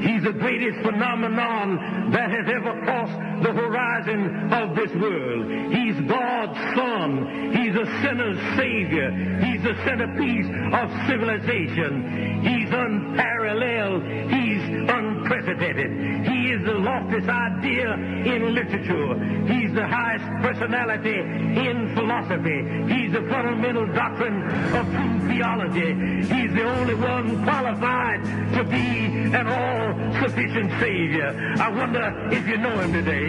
He's 0.00 0.22
the 0.22 0.32
greatest 0.32 0.80
phenomenon 0.82 2.10
that 2.12 2.30
has 2.30 2.48
ever 2.48 2.80
crossed 2.84 3.42
the 3.42 3.52
horizon 3.52 4.52
of 4.52 4.76
this 4.76 4.90
world. 4.94 5.72
He's 5.72 6.00
God's 6.08 6.58
Son. 6.76 7.52
He's 7.52 7.74
a 7.74 7.86
sinner's 8.02 8.38
Savior. 8.56 9.10
He's 9.44 9.62
the 9.62 9.74
centerpiece 9.84 10.46
of 10.72 10.90
civilization. 11.08 12.42
He's 12.42 12.70
unparalleled. 12.72 14.02
He's 14.30 14.62
unprecedented. 14.88 16.26
He 16.26 16.52
is 16.52 16.64
the 16.64 16.74
loftiest 16.74 17.28
idea 17.28 17.92
in 17.92 18.54
literature. 18.54 19.14
He's 19.46 19.74
the 19.74 19.86
highest 19.86 20.24
personality 20.42 21.18
in 21.18 21.94
philosophy. 21.94 22.62
He's 22.92 23.12
the 23.12 23.22
fundamental 23.28 23.86
doctrine 23.92 24.42
of 24.74 24.86
true 24.86 25.28
theology. 25.28 25.94
He's 26.26 26.52
the 26.54 26.64
only 26.64 26.94
one 26.94 27.44
qualified 27.44 28.24
to 28.54 28.64
be 28.64 29.32
an 29.34 29.46
all 29.46 29.91
sufficient 30.22 30.70
Savior. 30.80 31.54
I 31.58 31.68
wonder 31.68 32.28
if 32.32 32.46
you 32.46 32.56
know 32.58 32.78
him 32.80 32.92
today. 32.92 33.28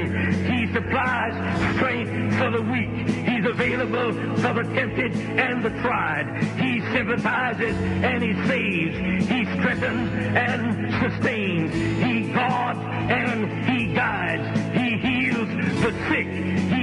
He 0.49 0.71
supplies 0.73 1.33
strength 1.75 2.37
for 2.37 2.51
the 2.51 2.61
weak. 2.61 3.07
He's 3.27 3.45
available 3.45 4.13
for 4.37 4.53
the 4.53 4.63
tempted 4.73 5.13
and 5.15 5.63
the 5.63 5.69
tried. 5.81 6.43
He 6.59 6.81
sympathizes 6.93 7.75
and 7.75 8.23
he 8.23 8.33
saves. 8.47 9.29
He 9.29 9.45
strengthens 9.59 10.09
and 10.35 10.93
sustains. 11.01 11.73
He 11.73 12.33
guards 12.33 12.79
and 12.79 13.65
he 13.65 13.93
guides. 13.93 14.59
He 14.77 14.97
heals 14.97 15.49
the 15.83 15.91
sick. 16.09 16.27
He 16.27 16.82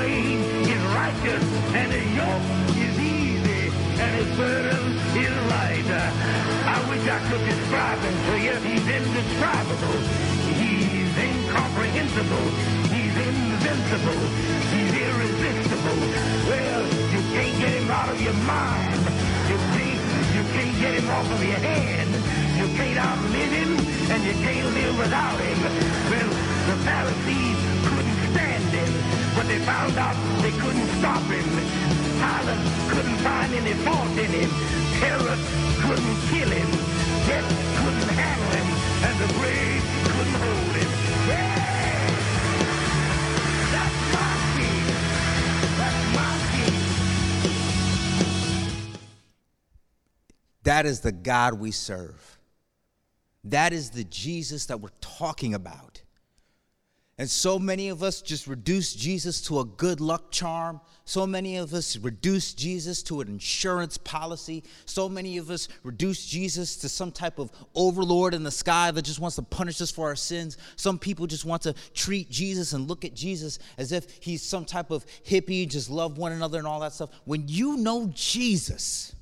Reign 0.00 0.40
is 0.64 0.82
righteous. 0.96 1.44
And 1.76 1.92
his 1.92 2.08
yoke 2.16 2.48
is 2.72 2.96
easy. 2.96 3.62
And 4.00 4.10
his 4.16 4.30
burden 4.36 4.80
is 5.12 5.34
light. 5.52 5.88
I 6.64 6.76
wish 6.88 7.04
I 7.04 7.18
could 7.28 7.44
describe 7.44 8.00
him 8.00 8.16
to 8.26 8.34
you. 8.40 8.54
He's 8.64 8.86
indescribable. 8.88 10.00
He's 10.56 11.12
incomprehensible. 11.12 12.46
He's 12.88 13.16
invincible. 13.28 14.20
He's 14.72 14.92
irresistible. 15.04 16.00
Well, 16.48 16.82
you 17.12 17.20
can't 17.36 17.56
get 17.60 17.72
him 17.76 17.90
out 17.90 18.08
of 18.08 18.20
your 18.22 18.38
mind. 18.48 19.04
You 19.52 19.58
can't, 19.76 20.02
you 20.32 20.42
can't 20.54 20.76
get 20.80 20.92
him 20.96 21.08
off 21.10 21.28
of 21.30 21.42
your 21.44 21.60
hand. 21.60 22.10
You 22.56 22.66
can't 22.76 22.98
outlive 22.98 23.52
him, 23.52 23.72
and 24.12 24.20
you 24.24 24.34
can't 24.44 24.68
live 24.74 24.96
without 24.98 25.38
him. 25.40 25.58
Well, 26.12 26.30
the 26.68 26.76
Pharisees 26.88 27.58
couldn't 27.88 28.18
stand 28.30 28.64
him, 28.78 28.92
but 29.40 29.48
they 29.48 29.58
found 29.60 29.96
out 29.96 30.14
they 30.42 30.50
couldn't 30.50 30.86
stop 30.98 31.22
him. 31.22 31.44
Couldn't 32.90 33.16
find 33.24 33.54
any 33.54 33.72
fault 33.84 34.10
in 34.18 34.30
him. 34.30 34.50
Couldn't 35.80 36.20
kill 36.28 36.50
him. 36.50 36.70
Death 37.26 37.48
couldn't 37.80 38.10
handle 38.20 38.50
him, 38.58 38.66
and 39.06 39.18
the 39.18 39.28
grave 39.38 39.82
couldn't 40.12 40.34
hold 40.44 40.76
him. 40.76 40.90
King. 46.52 46.84
That 50.64 50.84
is 50.84 51.00
the 51.00 51.12
God 51.12 51.54
we 51.54 51.70
serve. 51.70 52.38
That 53.44 53.72
is 53.72 53.88
the 53.88 54.04
Jesus 54.04 54.66
that 54.66 54.82
we're 54.82 54.90
talking 55.00 55.54
about. 55.54 55.89
And 57.20 57.28
so 57.28 57.58
many 57.58 57.90
of 57.90 58.02
us 58.02 58.22
just 58.22 58.46
reduce 58.46 58.94
Jesus 58.94 59.42
to 59.42 59.60
a 59.60 59.64
good 59.66 60.00
luck 60.00 60.30
charm. 60.30 60.80
So 61.04 61.26
many 61.26 61.58
of 61.58 61.74
us 61.74 61.98
reduce 61.98 62.54
Jesus 62.54 63.02
to 63.02 63.20
an 63.20 63.28
insurance 63.28 63.98
policy. 63.98 64.64
So 64.86 65.06
many 65.06 65.36
of 65.36 65.50
us 65.50 65.68
reduce 65.82 66.24
Jesus 66.24 66.76
to 66.76 66.88
some 66.88 67.12
type 67.12 67.38
of 67.38 67.52
overlord 67.74 68.32
in 68.32 68.42
the 68.42 68.50
sky 68.50 68.90
that 68.92 69.02
just 69.02 69.20
wants 69.20 69.36
to 69.36 69.42
punish 69.42 69.82
us 69.82 69.90
for 69.90 70.08
our 70.08 70.16
sins. 70.16 70.56
Some 70.76 70.98
people 70.98 71.26
just 71.26 71.44
want 71.44 71.60
to 71.64 71.74
treat 71.92 72.30
Jesus 72.30 72.72
and 72.72 72.88
look 72.88 73.04
at 73.04 73.12
Jesus 73.12 73.58
as 73.76 73.92
if 73.92 74.10
he's 74.22 74.40
some 74.40 74.64
type 74.64 74.90
of 74.90 75.04
hippie, 75.22 75.68
just 75.68 75.90
love 75.90 76.16
one 76.16 76.32
another 76.32 76.56
and 76.56 76.66
all 76.66 76.80
that 76.80 76.94
stuff. 76.94 77.10
When 77.26 77.46
you 77.48 77.76
know 77.76 78.10
Jesus, 78.14 79.14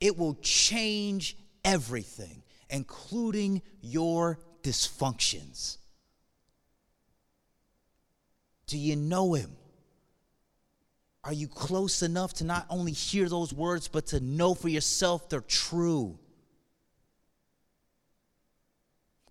it 0.00 0.16
will 0.16 0.38
change 0.40 1.36
everything, 1.66 2.44
including 2.70 3.60
your 3.82 4.38
dysfunctions. 4.62 5.76
Do 8.66 8.78
you 8.78 8.96
know 8.96 9.34
him? 9.34 9.50
Are 11.22 11.32
you 11.32 11.48
close 11.48 12.02
enough 12.02 12.34
to 12.34 12.44
not 12.44 12.66
only 12.70 12.92
hear 12.92 13.28
those 13.28 13.52
words, 13.52 13.88
but 13.88 14.06
to 14.08 14.20
know 14.20 14.54
for 14.54 14.68
yourself 14.68 15.28
they're 15.28 15.40
true? 15.40 16.18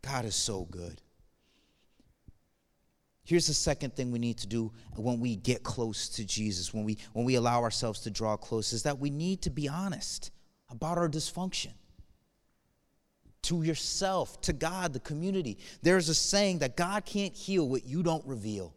God 0.02 0.26
is 0.26 0.36
so 0.36 0.66
good. 0.70 1.02
Here's 3.24 3.48
the 3.48 3.54
second 3.54 3.96
thing 3.96 4.12
we 4.12 4.20
need 4.20 4.40
to 4.40 4.48
do 4.48 4.72
when 4.96 5.20
we 5.20 5.36
get 5.36 5.62
close 5.64 6.10
to 6.10 6.26
Jesus, 6.26 6.74
when 6.74 6.84
we 6.84 6.98
when 7.14 7.26
we 7.26 7.36
allow 7.36 7.62
ourselves 7.62 8.02
to 8.02 8.10
draw 8.10 8.36
close, 8.36 8.74
is 8.74 8.84
that 8.84 9.00
we 9.00 9.10
need 9.10 9.44
to 9.44 9.50
be 9.50 9.68
honest 9.68 10.32
about 10.70 10.98
our 10.98 11.08
dysfunction 11.08 11.74
to 13.44 13.64
yourself, 13.64 14.42
to 14.42 14.54
God, 14.54 14.94
the 14.94 15.00
community. 15.00 15.58
There's 15.82 16.10
a 16.10 16.16
saying 16.16 16.60
that 16.60 16.76
God 16.76 17.06
can't 17.06 17.34
heal 17.34 17.68
what 17.68 17.86
you 17.86 18.04
don't 18.04 18.26
reveal. 18.26 18.74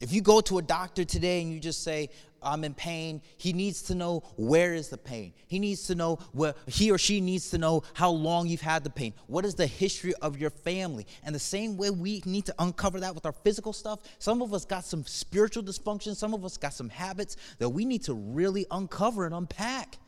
If 0.00 0.12
you 0.12 0.22
go 0.22 0.40
to 0.42 0.58
a 0.58 0.62
doctor 0.62 1.04
today 1.04 1.42
and 1.42 1.52
you 1.52 1.58
just 1.58 1.82
say, 1.82 2.10
I'm 2.40 2.62
in 2.62 2.74
pain, 2.74 3.20
he 3.36 3.52
needs 3.52 3.82
to 3.82 3.96
know 3.96 4.22
where 4.36 4.72
is 4.72 4.88
the 4.90 4.96
pain. 4.96 5.32
He 5.48 5.58
needs 5.58 5.88
to 5.88 5.96
know 5.96 6.20
where 6.32 6.54
he 6.66 6.92
or 6.92 6.98
she 6.98 7.20
needs 7.20 7.50
to 7.50 7.58
know 7.58 7.82
how 7.94 8.10
long 8.10 8.46
you've 8.46 8.60
had 8.60 8.84
the 8.84 8.90
pain. 8.90 9.12
What 9.26 9.44
is 9.44 9.56
the 9.56 9.66
history 9.66 10.14
of 10.22 10.38
your 10.38 10.50
family? 10.50 11.04
And 11.24 11.34
the 11.34 11.40
same 11.40 11.76
way 11.76 11.90
we 11.90 12.22
need 12.24 12.46
to 12.46 12.54
uncover 12.60 13.00
that 13.00 13.14
with 13.14 13.26
our 13.26 13.32
physical 13.32 13.72
stuff. 13.72 13.98
Some 14.20 14.40
of 14.40 14.54
us 14.54 14.64
got 14.64 14.84
some 14.84 15.04
spiritual 15.04 15.64
dysfunction, 15.64 16.14
some 16.14 16.32
of 16.32 16.44
us 16.44 16.56
got 16.56 16.74
some 16.74 16.90
habits 16.90 17.36
that 17.58 17.68
we 17.68 17.84
need 17.84 18.04
to 18.04 18.14
really 18.14 18.66
uncover 18.70 19.26
and 19.26 19.34
unpack 19.34 19.98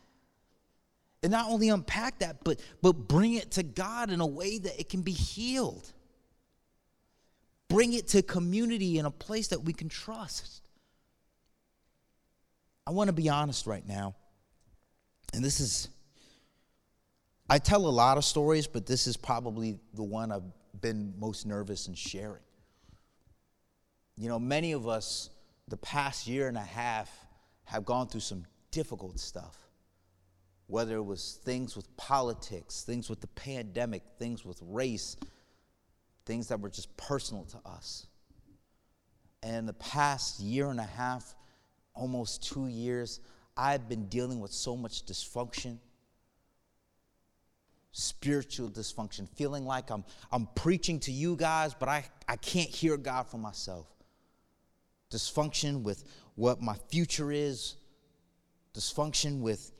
and 1.23 1.31
not 1.31 1.49
only 1.49 1.69
unpack 1.69 2.19
that 2.19 2.43
but 2.43 2.59
but 2.81 2.93
bring 2.93 3.33
it 3.33 3.51
to 3.51 3.63
god 3.63 4.09
in 4.09 4.21
a 4.21 4.25
way 4.25 4.57
that 4.57 4.79
it 4.79 4.89
can 4.89 5.01
be 5.01 5.11
healed. 5.11 5.91
Bring 7.67 7.93
it 7.93 8.09
to 8.09 8.21
community 8.21 8.97
in 8.97 9.05
a 9.05 9.11
place 9.11 9.47
that 9.49 9.63
we 9.63 9.71
can 9.71 9.87
trust. 9.87 10.61
I 12.85 12.91
want 12.91 13.07
to 13.07 13.13
be 13.13 13.29
honest 13.29 13.65
right 13.65 13.87
now 13.87 14.15
and 15.33 15.43
this 15.43 15.59
is 15.59 15.87
i 17.49 17.57
tell 17.57 17.85
a 17.85 17.89
lot 17.89 18.17
of 18.17 18.25
stories 18.25 18.67
but 18.67 18.85
this 18.85 19.07
is 19.07 19.15
probably 19.15 19.79
the 19.93 20.03
one 20.03 20.31
i've 20.31 20.43
been 20.79 21.13
most 21.19 21.45
nervous 21.45 21.87
in 21.87 21.93
sharing. 21.93 22.41
You 24.17 24.29
know 24.29 24.39
many 24.39 24.71
of 24.71 24.87
us 24.87 25.29
the 25.67 25.77
past 25.77 26.27
year 26.27 26.47
and 26.47 26.57
a 26.57 26.61
half 26.61 27.09
have 27.65 27.85
gone 27.85 28.07
through 28.07 28.21
some 28.21 28.45
difficult 28.71 29.19
stuff 29.19 29.55
whether 30.71 30.95
it 30.95 31.03
was 31.03 31.37
things 31.43 31.75
with 31.75 31.97
politics, 31.97 32.83
things 32.83 33.09
with 33.09 33.19
the 33.19 33.27
pandemic, 33.27 34.03
things 34.17 34.45
with 34.45 34.57
race, 34.63 35.17
things 36.25 36.47
that 36.47 36.61
were 36.61 36.69
just 36.69 36.95
personal 36.95 37.43
to 37.43 37.57
us. 37.65 38.07
And 39.43 39.57
in 39.57 39.65
the 39.65 39.73
past 39.73 40.39
year 40.39 40.69
and 40.69 40.79
a 40.79 40.83
half, 40.83 41.35
almost 41.93 42.47
two 42.47 42.67
years, 42.67 43.19
I've 43.57 43.89
been 43.89 44.05
dealing 44.07 44.39
with 44.39 44.53
so 44.53 44.77
much 44.77 45.05
dysfunction, 45.05 45.77
spiritual 47.91 48.69
dysfunction, 48.69 49.27
feeling 49.35 49.65
like 49.65 49.89
I'm, 49.89 50.05
I'm 50.31 50.47
preaching 50.55 51.01
to 51.01 51.11
you 51.11 51.35
guys, 51.35 51.73
but 51.73 51.89
I, 51.89 52.05
I 52.29 52.37
can't 52.37 52.69
hear 52.69 52.95
God 52.95 53.23
for 53.27 53.37
myself. 53.37 53.87
Dysfunction 55.11 55.83
with 55.83 56.05
what 56.35 56.61
my 56.61 56.77
future 56.87 57.29
is, 57.29 57.75
dysfunction 58.73 59.41
with 59.41 59.73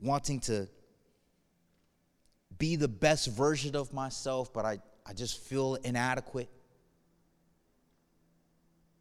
wanting 0.00 0.40
to 0.40 0.68
be 2.58 2.76
the 2.76 2.88
best 2.88 3.28
version 3.28 3.74
of 3.74 3.92
myself, 3.92 4.52
but 4.52 4.64
I, 4.64 4.78
I 5.06 5.12
just 5.12 5.38
feel 5.38 5.76
inadequate. 5.76 6.48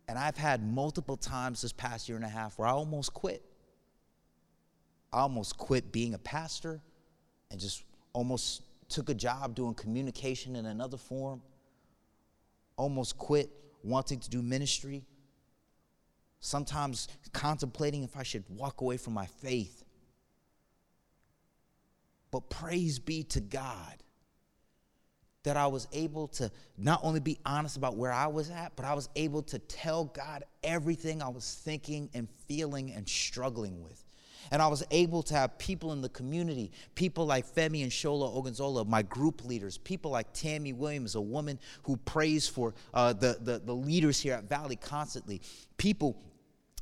And 0.07 0.17
I've 0.17 0.37
had 0.37 0.63
multiple 0.63 1.17
times 1.17 1.61
this 1.61 1.71
past 1.71 2.09
year 2.09 2.15
and 2.15 2.25
a 2.25 2.29
half 2.29 2.57
where 2.57 2.67
I 2.67 2.71
almost 2.71 3.13
quit. 3.13 3.43
I 5.13 5.19
almost 5.19 5.57
quit 5.57 5.91
being 5.91 6.13
a 6.13 6.17
pastor 6.17 6.81
and 7.51 7.59
just 7.59 7.83
almost 8.13 8.63
took 8.89 9.09
a 9.09 9.13
job 9.13 9.55
doing 9.55 9.73
communication 9.73 10.55
in 10.55 10.65
another 10.65 10.97
form. 10.97 11.41
Almost 12.75 13.17
quit 13.17 13.51
wanting 13.83 14.19
to 14.19 14.29
do 14.29 14.41
ministry. 14.41 15.03
Sometimes 16.39 17.07
contemplating 17.33 18.03
if 18.03 18.15
I 18.17 18.23
should 18.23 18.43
walk 18.49 18.81
away 18.81 18.97
from 18.97 19.13
my 19.13 19.25
faith. 19.25 19.78
But 22.31 22.49
praise 22.49 22.99
be 22.99 23.23
to 23.23 23.39
God 23.39 24.03
that 25.43 25.57
I 25.57 25.67
was 25.67 25.87
able 25.93 26.27
to 26.27 26.51
not 26.77 26.99
only 27.03 27.19
be 27.19 27.39
honest 27.45 27.77
about 27.77 27.95
where 27.95 28.11
I 28.11 28.27
was 28.27 28.49
at, 28.49 28.75
but 28.75 28.85
I 28.85 28.93
was 28.93 29.09
able 29.15 29.41
to 29.43 29.59
tell 29.59 30.05
God 30.05 30.43
everything 30.63 31.21
I 31.21 31.29
was 31.29 31.61
thinking 31.63 32.09
and 32.13 32.27
feeling 32.47 32.91
and 32.91 33.07
struggling 33.07 33.81
with. 33.81 34.03
And 34.51 34.61
I 34.61 34.67
was 34.67 34.83
able 34.91 35.21
to 35.23 35.33
have 35.35 35.57
people 35.57 35.93
in 35.93 36.01
the 36.01 36.09
community, 36.09 36.71
people 36.95 37.25
like 37.25 37.45
Femi 37.45 37.83
and 37.83 37.91
Shola 37.91 38.33
Ogunsola, 38.35 38.85
my 38.87 39.01
group 39.03 39.45
leaders, 39.45 39.77
people 39.77 40.11
like 40.11 40.27
Tammy 40.33 40.73
Williams, 40.73 41.15
a 41.15 41.21
woman 41.21 41.59
who 41.83 41.97
prays 41.97 42.47
for 42.47 42.73
uh, 42.93 43.13
the, 43.13 43.37
the, 43.41 43.59
the 43.59 43.75
leaders 43.75 44.19
here 44.19 44.33
at 44.33 44.45
Valley 44.45 44.75
constantly, 44.75 45.41
people 45.77 46.17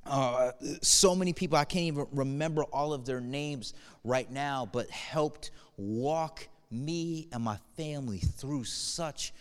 uh, 0.09 0.51
so 0.81 1.15
many 1.15 1.33
people, 1.33 1.57
I 1.57 1.65
can't 1.65 1.85
even 1.85 2.07
remember 2.11 2.63
all 2.63 2.93
of 2.93 3.05
their 3.05 3.21
names 3.21 3.73
right 4.03 4.29
now, 4.29 4.67
but 4.71 4.89
helped 4.89 5.51
walk 5.77 6.47
me 6.71 7.27
and 7.31 7.43
my 7.43 7.57
family 7.75 8.19
through 8.19 8.63
such 8.65 9.33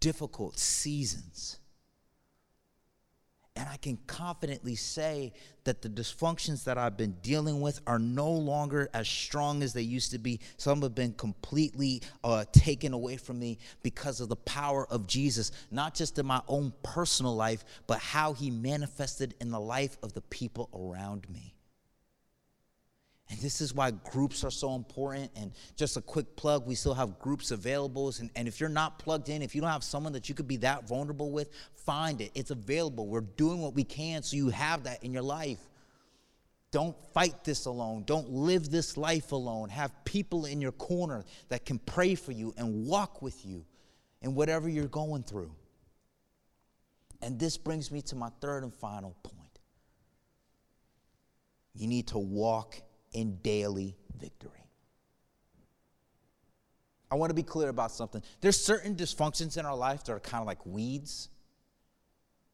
difficult 0.00 0.58
seasons. 0.58 1.58
And 3.56 3.66
I 3.70 3.78
can 3.78 3.98
confidently 4.06 4.74
say 4.74 5.32
that 5.64 5.80
the 5.80 5.88
dysfunctions 5.88 6.64
that 6.64 6.76
I've 6.76 6.96
been 6.96 7.16
dealing 7.22 7.62
with 7.62 7.80
are 7.86 7.98
no 7.98 8.30
longer 8.30 8.90
as 8.92 9.08
strong 9.08 9.62
as 9.62 9.72
they 9.72 9.82
used 9.82 10.12
to 10.12 10.18
be. 10.18 10.40
Some 10.58 10.82
have 10.82 10.94
been 10.94 11.14
completely 11.14 12.02
uh, 12.22 12.44
taken 12.52 12.92
away 12.92 13.16
from 13.16 13.38
me 13.38 13.58
because 13.82 14.20
of 14.20 14.28
the 14.28 14.36
power 14.36 14.86
of 14.88 15.06
Jesus, 15.06 15.52
not 15.70 15.94
just 15.94 16.18
in 16.18 16.26
my 16.26 16.42
own 16.48 16.72
personal 16.82 17.34
life, 17.34 17.64
but 17.86 17.98
how 17.98 18.34
he 18.34 18.50
manifested 18.50 19.34
in 19.40 19.50
the 19.50 19.60
life 19.60 19.96
of 20.02 20.12
the 20.12 20.20
people 20.22 20.68
around 20.74 21.28
me. 21.30 21.55
And 23.28 23.40
this 23.40 23.60
is 23.60 23.74
why 23.74 23.90
groups 23.90 24.44
are 24.44 24.50
so 24.50 24.74
important. 24.74 25.32
And 25.34 25.52
just 25.74 25.96
a 25.96 26.00
quick 26.00 26.36
plug, 26.36 26.66
we 26.66 26.76
still 26.76 26.94
have 26.94 27.18
groups 27.18 27.50
available. 27.50 28.12
And, 28.20 28.30
and 28.36 28.46
if 28.46 28.60
you're 28.60 28.68
not 28.68 28.98
plugged 28.98 29.28
in, 29.28 29.42
if 29.42 29.54
you 29.54 29.60
don't 29.60 29.70
have 29.70 29.82
someone 29.82 30.12
that 30.12 30.28
you 30.28 30.34
could 30.34 30.46
be 30.46 30.58
that 30.58 30.86
vulnerable 30.86 31.32
with, 31.32 31.50
find 31.74 32.20
it. 32.20 32.30
It's 32.34 32.52
available. 32.52 33.08
We're 33.08 33.22
doing 33.22 33.60
what 33.60 33.74
we 33.74 33.82
can 33.82 34.22
so 34.22 34.36
you 34.36 34.50
have 34.50 34.84
that 34.84 35.02
in 35.02 35.12
your 35.12 35.22
life. 35.22 35.58
Don't 36.70 36.96
fight 37.14 37.42
this 37.42 37.66
alone. 37.66 38.04
Don't 38.06 38.30
live 38.30 38.70
this 38.70 38.96
life 38.96 39.32
alone. 39.32 39.70
Have 39.70 39.92
people 40.04 40.44
in 40.44 40.60
your 40.60 40.72
corner 40.72 41.24
that 41.48 41.64
can 41.64 41.78
pray 41.80 42.14
for 42.14 42.32
you 42.32 42.54
and 42.56 42.86
walk 42.86 43.22
with 43.22 43.44
you 43.44 43.64
in 44.22 44.34
whatever 44.34 44.68
you're 44.68 44.86
going 44.86 45.22
through. 45.22 45.52
And 47.22 47.38
this 47.38 47.56
brings 47.56 47.90
me 47.90 48.02
to 48.02 48.14
my 48.14 48.30
third 48.40 48.62
and 48.62 48.74
final 48.74 49.16
point. 49.22 49.58
You 51.74 51.88
need 51.88 52.08
to 52.08 52.18
walk 52.18 52.76
in 53.16 53.36
daily 53.36 53.96
victory. 54.20 54.52
I 57.10 57.14
want 57.14 57.30
to 57.30 57.34
be 57.34 57.42
clear 57.42 57.70
about 57.70 57.90
something. 57.90 58.22
There's 58.42 58.62
certain 58.62 58.94
dysfunctions 58.94 59.56
in 59.56 59.64
our 59.64 59.74
life 59.74 60.04
that 60.04 60.12
are 60.12 60.20
kind 60.20 60.42
of 60.42 60.46
like 60.46 60.64
weeds, 60.66 61.30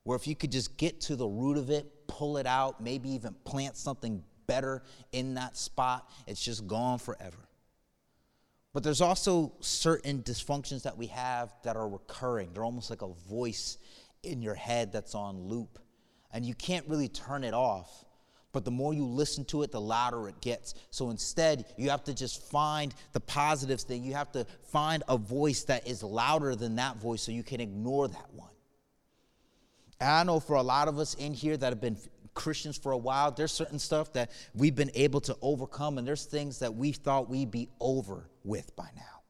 where 0.04 0.14
if 0.14 0.26
you 0.26 0.36
could 0.36 0.52
just 0.52 0.76
get 0.76 1.00
to 1.02 1.16
the 1.16 1.26
root 1.26 1.56
of 1.56 1.68
it, 1.68 2.06
pull 2.06 2.36
it 2.36 2.46
out, 2.46 2.80
maybe 2.80 3.10
even 3.10 3.34
plant 3.44 3.76
something 3.76 4.22
better 4.46 4.84
in 5.10 5.34
that 5.34 5.56
spot, 5.56 6.08
it's 6.28 6.42
just 6.42 6.66
gone 6.66 6.98
forever. 6.98 7.48
But 8.72 8.84
there's 8.84 9.00
also 9.00 9.52
certain 9.60 10.22
dysfunctions 10.22 10.82
that 10.82 10.96
we 10.96 11.08
have 11.08 11.52
that 11.64 11.76
are 11.76 11.88
recurring. 11.88 12.50
They're 12.54 12.64
almost 12.64 12.88
like 12.88 13.02
a 13.02 13.12
voice 13.28 13.78
in 14.22 14.42
your 14.42 14.54
head 14.54 14.92
that's 14.92 15.16
on 15.16 15.48
loop, 15.48 15.80
and 16.32 16.46
you 16.46 16.54
can't 16.54 16.86
really 16.88 17.08
turn 17.08 17.42
it 17.42 17.54
off 17.54 18.04
but 18.52 18.64
the 18.64 18.70
more 18.70 18.92
you 18.94 19.06
listen 19.06 19.44
to 19.46 19.62
it, 19.62 19.72
the 19.72 19.80
louder 19.80 20.28
it 20.28 20.40
gets. 20.40 20.74
So 20.90 21.10
instead, 21.10 21.64
you 21.76 21.90
have 21.90 22.04
to 22.04 22.14
just 22.14 22.42
find 22.50 22.94
the 23.12 23.20
positives 23.20 23.84
thing. 23.84 24.04
You 24.04 24.14
have 24.14 24.30
to 24.32 24.46
find 24.64 25.02
a 25.08 25.16
voice 25.16 25.64
that 25.64 25.86
is 25.86 26.02
louder 26.02 26.54
than 26.54 26.76
that 26.76 26.96
voice 26.96 27.22
so 27.22 27.32
you 27.32 27.42
can 27.42 27.60
ignore 27.60 28.08
that 28.08 28.32
one. 28.34 28.50
And 30.00 30.10
I 30.10 30.22
know 30.24 30.40
for 30.40 30.56
a 30.56 30.62
lot 30.62 30.88
of 30.88 30.98
us 30.98 31.14
in 31.14 31.32
here 31.32 31.56
that 31.56 31.68
have 31.68 31.80
been 31.80 31.96
Christians 32.34 32.76
for 32.76 32.92
a 32.92 32.96
while, 32.96 33.30
there's 33.30 33.52
certain 33.52 33.78
stuff 33.78 34.12
that 34.14 34.30
we've 34.54 34.74
been 34.74 34.90
able 34.94 35.20
to 35.22 35.36
overcome, 35.42 35.98
and 35.98 36.06
there's 36.06 36.24
things 36.24 36.58
that 36.58 36.74
we 36.74 36.92
thought 36.92 37.28
we'd 37.28 37.50
be 37.50 37.68
over 37.80 38.28
with 38.44 38.74
by 38.76 38.88
now. 38.96 39.21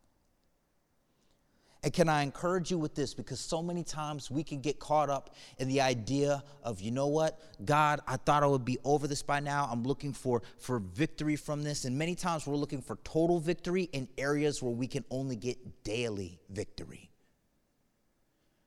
And 1.84 1.92
can 1.92 2.08
I 2.08 2.22
encourage 2.22 2.70
you 2.70 2.78
with 2.78 2.94
this? 2.94 3.12
Because 3.12 3.40
so 3.40 3.60
many 3.60 3.82
times 3.82 4.30
we 4.30 4.44
can 4.44 4.60
get 4.60 4.78
caught 4.78 5.10
up 5.10 5.34
in 5.58 5.66
the 5.66 5.80
idea 5.80 6.44
of, 6.62 6.80
you 6.80 6.92
know 6.92 7.08
what, 7.08 7.40
God, 7.64 8.00
I 8.06 8.18
thought 8.18 8.44
I 8.44 8.46
would 8.46 8.64
be 8.64 8.78
over 8.84 9.08
this 9.08 9.22
by 9.22 9.40
now. 9.40 9.68
I'm 9.70 9.82
looking 9.82 10.12
for, 10.12 10.42
for 10.58 10.78
victory 10.78 11.34
from 11.34 11.64
this. 11.64 11.84
And 11.84 11.98
many 11.98 12.14
times 12.14 12.46
we're 12.46 12.54
looking 12.54 12.82
for 12.82 12.98
total 13.02 13.40
victory 13.40 13.88
in 13.92 14.08
areas 14.16 14.62
where 14.62 14.72
we 14.72 14.86
can 14.86 15.04
only 15.10 15.34
get 15.34 15.82
daily 15.82 16.38
victory. 16.50 17.10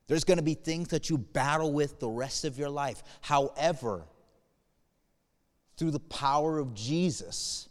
There's 0.07 0.25
going 0.25 0.37
to 0.37 0.43
be 0.43 0.53
things 0.53 0.89
that 0.89 1.09
you 1.09 1.17
battle 1.17 1.71
with 1.71 2.01
the 2.01 2.09
rest 2.09 2.43
of 2.43 2.59
your 2.59 2.69
life. 2.69 3.01
However, 3.21 4.03
through 5.77 5.91
the 5.91 5.99
power 5.99 6.59
of 6.59 6.73
Jesus, 6.73 7.69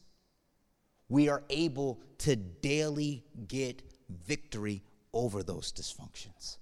we 1.11 1.29
are 1.29 1.43
able 1.51 2.01
to 2.19 2.35
daily 2.35 3.25
get 3.47 3.83
victory 4.27 4.83
over 5.15 5.43
those 5.43 5.73
dysfunctions. 5.73 6.59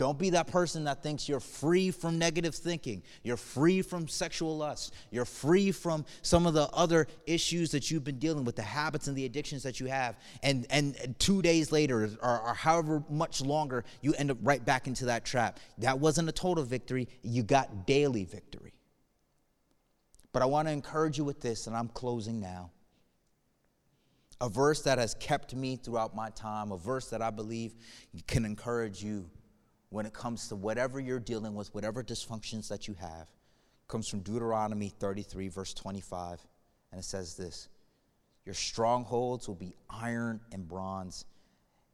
Don't 0.00 0.18
be 0.18 0.30
that 0.30 0.46
person 0.46 0.84
that 0.84 1.02
thinks 1.02 1.28
you're 1.28 1.40
free 1.40 1.90
from 1.90 2.18
negative 2.18 2.54
thinking. 2.54 3.02
You're 3.22 3.36
free 3.36 3.82
from 3.82 4.08
sexual 4.08 4.56
lust. 4.56 4.94
You're 5.10 5.26
free 5.26 5.72
from 5.72 6.06
some 6.22 6.46
of 6.46 6.54
the 6.54 6.70
other 6.70 7.06
issues 7.26 7.70
that 7.72 7.90
you've 7.90 8.02
been 8.02 8.18
dealing 8.18 8.46
with, 8.46 8.56
the 8.56 8.62
habits 8.62 9.08
and 9.08 9.16
the 9.16 9.26
addictions 9.26 9.62
that 9.64 9.78
you 9.78 9.88
have. 9.88 10.16
And, 10.42 10.66
and 10.70 11.14
two 11.18 11.42
days 11.42 11.70
later, 11.70 12.08
or, 12.22 12.40
or 12.40 12.54
however 12.54 13.04
much 13.10 13.42
longer, 13.42 13.84
you 14.00 14.14
end 14.14 14.30
up 14.30 14.38
right 14.40 14.64
back 14.64 14.86
into 14.86 15.04
that 15.04 15.26
trap. 15.26 15.60
That 15.76 15.98
wasn't 15.98 16.30
a 16.30 16.32
total 16.32 16.64
victory. 16.64 17.06
You 17.20 17.42
got 17.42 17.86
daily 17.86 18.24
victory. 18.24 18.72
But 20.32 20.40
I 20.40 20.46
want 20.46 20.66
to 20.66 20.72
encourage 20.72 21.18
you 21.18 21.24
with 21.24 21.42
this, 21.42 21.66
and 21.66 21.76
I'm 21.76 21.88
closing 21.88 22.40
now 22.40 22.70
a 24.40 24.48
verse 24.48 24.82
that 24.82 24.98
has 24.98 25.14
kept 25.14 25.54
me 25.54 25.76
throughout 25.76 26.14
my 26.14 26.30
time, 26.30 26.72
a 26.72 26.78
verse 26.78 27.10
that 27.10 27.20
I 27.20 27.30
believe 27.30 27.74
can 28.26 28.44
encourage 28.44 29.02
you 29.02 29.28
when 29.90 30.06
it 30.06 30.12
comes 30.12 30.48
to 30.48 30.56
whatever 30.56 30.98
you're 30.98 31.20
dealing 31.20 31.54
with, 31.54 31.74
whatever 31.74 32.02
dysfunctions 32.02 32.68
that 32.68 32.88
you 32.88 32.94
have, 32.94 33.26
comes 33.88 34.08
from 34.08 34.20
Deuteronomy 34.20 34.88
33, 34.88 35.48
verse 35.48 35.74
25. 35.74 36.40
And 36.92 37.00
it 37.00 37.04
says 37.04 37.36
this 37.36 37.68
Your 38.46 38.54
strongholds 38.54 39.46
will 39.46 39.56
be 39.56 39.74
iron 39.90 40.40
and 40.52 40.66
bronze, 40.66 41.26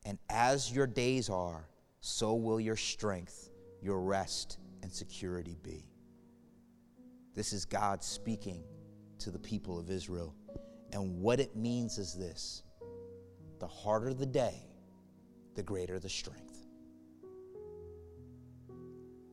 and 0.05 0.19
as 0.31 0.73
your 0.73 0.87
days 0.87 1.29
are, 1.29 1.69
so 2.01 2.35
will 2.35 2.61
your 2.61 2.77
strength, 2.77 3.51
your 3.83 4.01
rest, 4.01 4.59
and 4.83 4.93
security 4.93 5.57
be. 5.63 5.89
This 7.35 7.53
is 7.53 7.65
God 7.65 8.05
speaking 8.05 8.63
to 9.19 9.31
the 9.31 9.39
people 9.39 9.79
of 9.79 9.91
Israel. 9.91 10.35
And 10.97 11.21
what 11.21 11.41
it 11.41 11.55
means 11.55 11.99
is 11.99 12.15
this 12.15 12.63
the 13.59 13.67
harder 13.67 14.15
the 14.15 14.25
day, 14.25 14.63
the 15.55 15.63
greater 15.63 15.99
the 15.99 16.09
strength. 16.09 16.57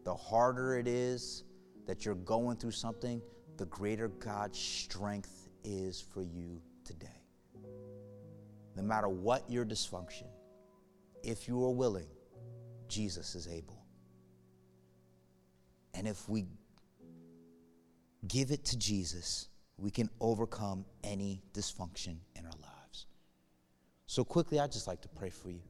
The 0.03 0.13
harder 0.13 0.77
it 0.77 0.89
is 0.89 1.45
that 1.87 2.03
you're 2.03 2.15
going 2.15 2.57
through 2.57 2.71
something, 2.71 3.21
the 3.55 3.65
greater 3.67 4.09
God's 4.09 4.59
strength 4.59 5.47
is 5.63 6.01
for 6.01 6.21
you 6.21 6.61
today. 6.83 7.23
No 8.75 8.83
matter 8.83 9.07
what 9.07 9.49
your 9.49 9.63
dysfunction, 9.63 10.27
if 11.23 11.47
you 11.47 11.63
are 11.63 11.71
willing, 11.71 12.09
Jesus 12.89 13.35
is 13.35 13.47
able. 13.47 13.85
And 15.93 16.09
if 16.09 16.27
we 16.27 16.45
give 18.27 18.51
it 18.51 18.65
to 18.65 18.77
Jesus, 18.77 19.47
we 19.77 19.91
can 19.91 20.09
overcome 20.19 20.85
any 21.03 21.41
dysfunction 21.53 22.17
in 22.35 22.45
our 22.45 22.51
lives. 22.51 23.05
So, 24.05 24.23
quickly, 24.23 24.59
I'd 24.59 24.71
just 24.71 24.87
like 24.87 25.01
to 25.01 25.09
pray 25.09 25.29
for 25.29 25.49
you. 25.49 25.61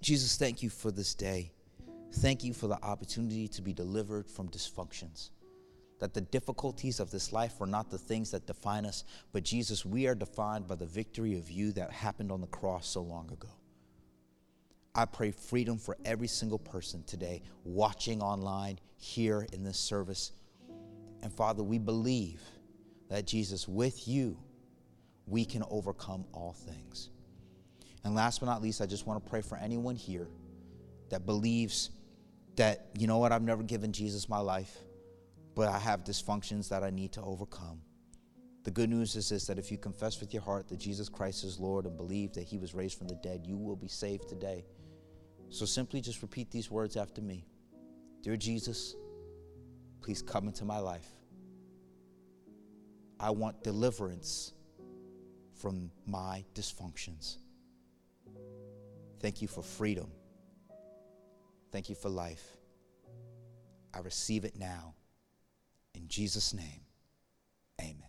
Jesus, 0.00 0.36
thank 0.36 0.62
you 0.62 0.70
for 0.70 0.90
this 0.90 1.14
day. 1.14 1.52
Thank 2.12 2.44
you 2.44 2.54
for 2.54 2.68
the 2.68 2.82
opportunity 2.82 3.48
to 3.48 3.62
be 3.62 3.72
delivered 3.72 4.30
from 4.30 4.48
dysfunctions. 4.48 5.30
That 5.98 6.14
the 6.14 6.20
difficulties 6.20 7.00
of 7.00 7.10
this 7.10 7.32
life 7.32 7.60
are 7.60 7.66
not 7.66 7.90
the 7.90 7.98
things 7.98 8.30
that 8.30 8.46
define 8.46 8.86
us, 8.86 9.04
but 9.32 9.42
Jesus, 9.42 9.84
we 9.84 10.06
are 10.06 10.14
defined 10.14 10.68
by 10.68 10.76
the 10.76 10.86
victory 10.86 11.36
of 11.36 11.50
you 11.50 11.72
that 11.72 11.90
happened 11.90 12.30
on 12.30 12.40
the 12.40 12.46
cross 12.46 12.86
so 12.86 13.02
long 13.02 13.30
ago. 13.32 13.48
I 14.94 15.04
pray 15.04 15.32
freedom 15.32 15.78
for 15.78 15.96
every 16.04 16.28
single 16.28 16.58
person 16.58 17.02
today 17.04 17.42
watching 17.64 18.22
online, 18.22 18.78
here 18.96 19.46
in 19.52 19.62
this 19.62 19.78
service. 19.78 20.32
And 21.22 21.32
Father, 21.32 21.62
we 21.62 21.78
believe 21.78 22.40
that 23.08 23.26
Jesus, 23.26 23.66
with 23.66 24.06
you, 24.06 24.38
we 25.26 25.44
can 25.44 25.62
overcome 25.70 26.24
all 26.32 26.52
things. 26.52 27.10
And 28.04 28.14
last 28.14 28.40
but 28.40 28.46
not 28.46 28.62
least, 28.62 28.80
I 28.80 28.86
just 28.86 29.06
want 29.06 29.22
to 29.22 29.30
pray 29.30 29.40
for 29.40 29.58
anyone 29.58 29.96
here 29.96 30.28
that 31.10 31.26
believes 31.26 31.90
that, 32.56 32.86
you 32.98 33.06
know 33.06 33.18
what, 33.18 33.32
I've 33.32 33.42
never 33.42 33.62
given 33.62 33.92
Jesus 33.92 34.28
my 34.28 34.38
life, 34.38 34.76
but 35.54 35.68
I 35.68 35.78
have 35.78 36.04
dysfunctions 36.04 36.68
that 36.68 36.82
I 36.82 36.90
need 36.90 37.12
to 37.12 37.22
overcome. 37.22 37.80
The 38.64 38.70
good 38.70 38.90
news 38.90 39.16
is 39.16 39.28
this 39.28 39.46
that 39.46 39.58
if 39.58 39.70
you 39.70 39.78
confess 39.78 40.20
with 40.20 40.34
your 40.34 40.42
heart 40.42 40.68
that 40.68 40.78
Jesus 40.78 41.08
Christ 41.08 41.44
is 41.44 41.58
Lord 41.58 41.86
and 41.86 41.96
believe 41.96 42.34
that 42.34 42.42
he 42.42 42.58
was 42.58 42.74
raised 42.74 42.98
from 42.98 43.08
the 43.08 43.14
dead, 43.16 43.46
you 43.46 43.56
will 43.56 43.76
be 43.76 43.88
saved 43.88 44.28
today. 44.28 44.64
So 45.48 45.64
simply 45.64 46.00
just 46.00 46.20
repeat 46.20 46.50
these 46.50 46.70
words 46.70 46.96
after 46.96 47.22
me 47.22 47.46
Dear 48.22 48.36
Jesus, 48.36 48.94
Please 50.00 50.22
come 50.22 50.46
into 50.46 50.64
my 50.64 50.78
life. 50.78 51.08
I 53.20 53.30
want 53.30 53.62
deliverance 53.62 54.52
from 55.54 55.90
my 56.06 56.44
dysfunctions. 56.54 57.36
Thank 59.20 59.42
you 59.42 59.48
for 59.48 59.62
freedom. 59.62 60.10
Thank 61.72 61.88
you 61.88 61.94
for 61.94 62.08
life. 62.08 62.56
I 63.92 63.98
receive 64.00 64.44
it 64.44 64.56
now. 64.56 64.94
In 65.94 66.06
Jesus' 66.06 66.54
name, 66.54 66.82
amen. 67.80 68.07